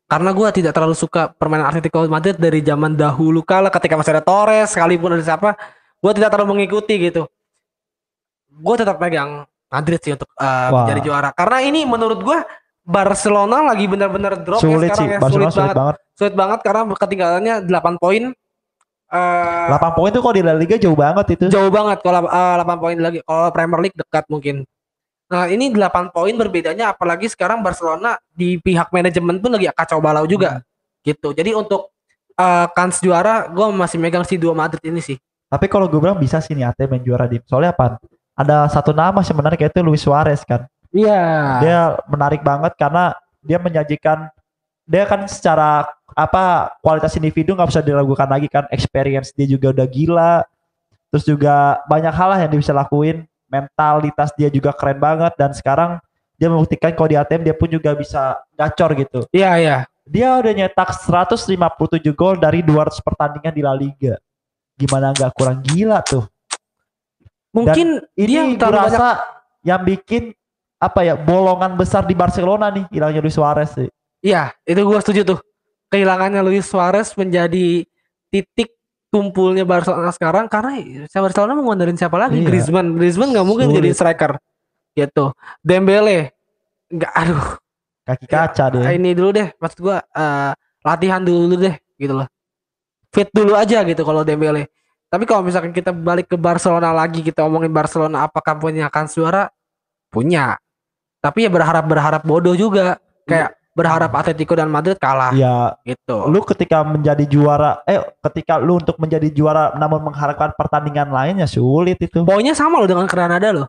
[0.04, 4.24] Karena gue tidak terlalu suka permainan Atletico Madrid dari zaman dahulu kala ketika masih ada
[4.24, 5.56] Torres sekalipun ada siapa,
[6.04, 7.24] gue tidak terlalu mengikuti gitu.
[8.52, 10.70] Gue tetap pegang Madrid sih untuk uh, Wah.
[10.86, 11.30] menjadi juara.
[11.34, 12.38] Karena ini menurut gue
[12.84, 15.18] Barcelona lagi benar-benar drop ya Sulit sekarang sih, ya.
[15.18, 15.76] Barcelona sulit, sulit banget.
[15.76, 15.96] banget.
[16.14, 18.22] Sulit banget karena ketinggalannya 8 poin.
[19.14, 21.44] Eh, 8 poin tuh kok di La Liga jauh banget itu.
[21.46, 24.66] jauh banget kalau eh, 8 poin lagi kalau Premier League dekat mungkin
[25.30, 30.26] nah ini 8 poin berbedanya apalagi sekarang Barcelona di pihak manajemen pun lagi kacau balau
[30.26, 30.66] juga
[31.06, 31.94] gitu jadi untuk
[32.34, 35.14] eh, kans juara gue masih megang si dua Madrid ini sih
[35.46, 37.38] Tapi kalau gue bilang bisa sih nih ATM yang juara di.
[37.46, 38.02] Soalnya apa?
[38.34, 40.66] Ada satu nama sih menarik yaitu Luis Suarez kan.
[40.90, 41.22] iya.
[41.62, 41.80] Dia
[42.10, 43.14] menarik banget karena
[43.46, 44.26] dia menyajikan
[44.84, 48.66] dia kan secara apa kualitas individu nggak bisa diragukan lagi kan?
[48.74, 50.34] Experience dia juga udah gila.
[51.14, 53.22] Terus juga banyak hal lah yang dia bisa lakuin.
[53.46, 55.32] Mentalitas dia juga keren banget.
[55.38, 56.02] Dan sekarang
[56.34, 59.22] dia membuktikan kalau di ATM dia pun juga bisa gacor gitu.
[59.30, 59.78] Iya iya.
[60.04, 61.54] Dia udah nyetak 157
[62.12, 64.18] gol dari 200 pertandingan di La Liga.
[64.74, 66.26] Gimana nggak kurang gila tuh
[67.54, 69.10] mungkin dia ini gue terlalu banyak rasa
[69.62, 70.34] yang bikin
[70.82, 73.88] apa ya bolongan besar di Barcelona nih hilangnya Luis Suarez sih.
[74.20, 75.38] Iya itu gue setuju tuh.
[75.88, 77.86] Kehilangannya Luis Suarez menjadi
[78.28, 78.74] titik
[79.14, 82.42] tumpulnya Barcelona sekarang karena Barcelona mau ngandarin siapa lagi?
[82.42, 82.50] Iya.
[82.50, 82.98] Griezmann.
[82.98, 83.78] Griezmann nggak mungkin Sulit.
[83.78, 84.32] jadi striker.
[84.92, 85.24] Gitu.
[85.62, 86.34] Dembele.
[86.90, 87.46] Nggak aduh.
[88.04, 88.82] Kaki kaca deh.
[88.84, 90.52] Ini dulu deh maksud gua eh,
[90.84, 92.28] latihan dulu deh gitu loh.
[93.14, 94.68] Fit dulu aja gitu kalau Dembele
[95.14, 99.46] tapi kalau misalkan kita balik ke Barcelona lagi kita omongin Barcelona apakah punya akan suara?
[100.10, 100.58] Punya.
[101.22, 102.98] Tapi ya berharap berharap bodoh juga.
[103.22, 105.30] Kayak berharap Atletico dan Madrid kalah.
[105.38, 106.26] Ya, gitu.
[106.26, 111.98] lu ketika menjadi juara, eh ketika lu untuk menjadi juara namun mengharapkan pertandingan lainnya sulit
[112.02, 112.26] itu.
[112.26, 113.66] poinnya sama loh dengan Granada loh.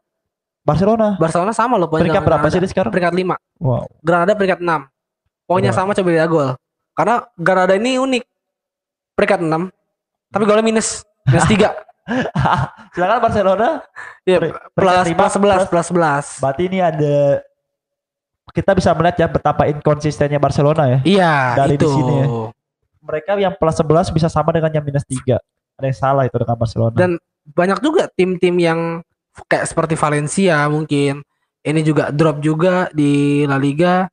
[0.65, 1.13] Barcelona?
[1.21, 2.65] Barcelona sama loh poinnya peringkat berapa sih Granada.
[2.65, 2.91] dia sekarang?
[2.93, 3.85] peringkat 5 Wow.
[4.01, 4.81] Granada peringkat 6
[5.45, 5.77] poinnya Iya.
[5.77, 6.49] sama coba beda gol.
[6.97, 8.23] Karena Granada ini unik.
[9.13, 9.69] Peringkat 6
[10.33, 11.73] tapi golnya minus minus 3
[12.93, 13.81] Silakan Barcelona.
[14.21, 16.37] Ya, Peri- plus plus 11 plus 11.
[16.37, 17.41] Berarti ini ada
[18.53, 20.99] kita bisa melihat ya betapa inkonsistennya Barcelona ya.
[21.03, 21.89] Iya, Dari di itu.
[21.89, 22.27] sini ya.
[23.01, 25.37] Mereka yang plus 11 bisa sama dengan yang minus 3.
[25.75, 26.95] Ada yang salah itu dengan Barcelona.
[26.95, 27.11] Dan
[27.45, 28.79] banyak juga tim-tim yang
[29.49, 31.19] kayak seperti Valencia mungkin
[31.61, 34.07] ini juga drop juga di La Liga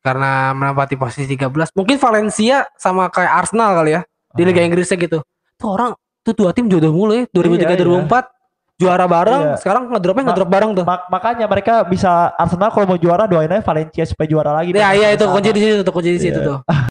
[0.00, 1.52] karena menempati posisi 13.
[1.76, 4.02] Mungkin Valencia sama kayak Arsenal kali ya
[4.32, 4.66] di Liga Ah.
[4.66, 5.20] Inggrisnya gitu.
[5.56, 5.92] Tuh orang
[6.26, 8.34] tuh dua tim jodoh mulu ya 2003 Iya, 2004
[8.76, 9.56] juara bareng, Iya.
[9.56, 10.84] sekarang ngedropnya Ma- ngedrop bareng tuh.
[10.84, 14.68] Mak- makanya mereka bisa Arsenal kalau mau juara doain aja Valencia supaya juara lagi.
[14.70, 16.44] Ya iya itu kunci di situ tuh kunci di situ Iya.
[16.44, 16.58] tuh.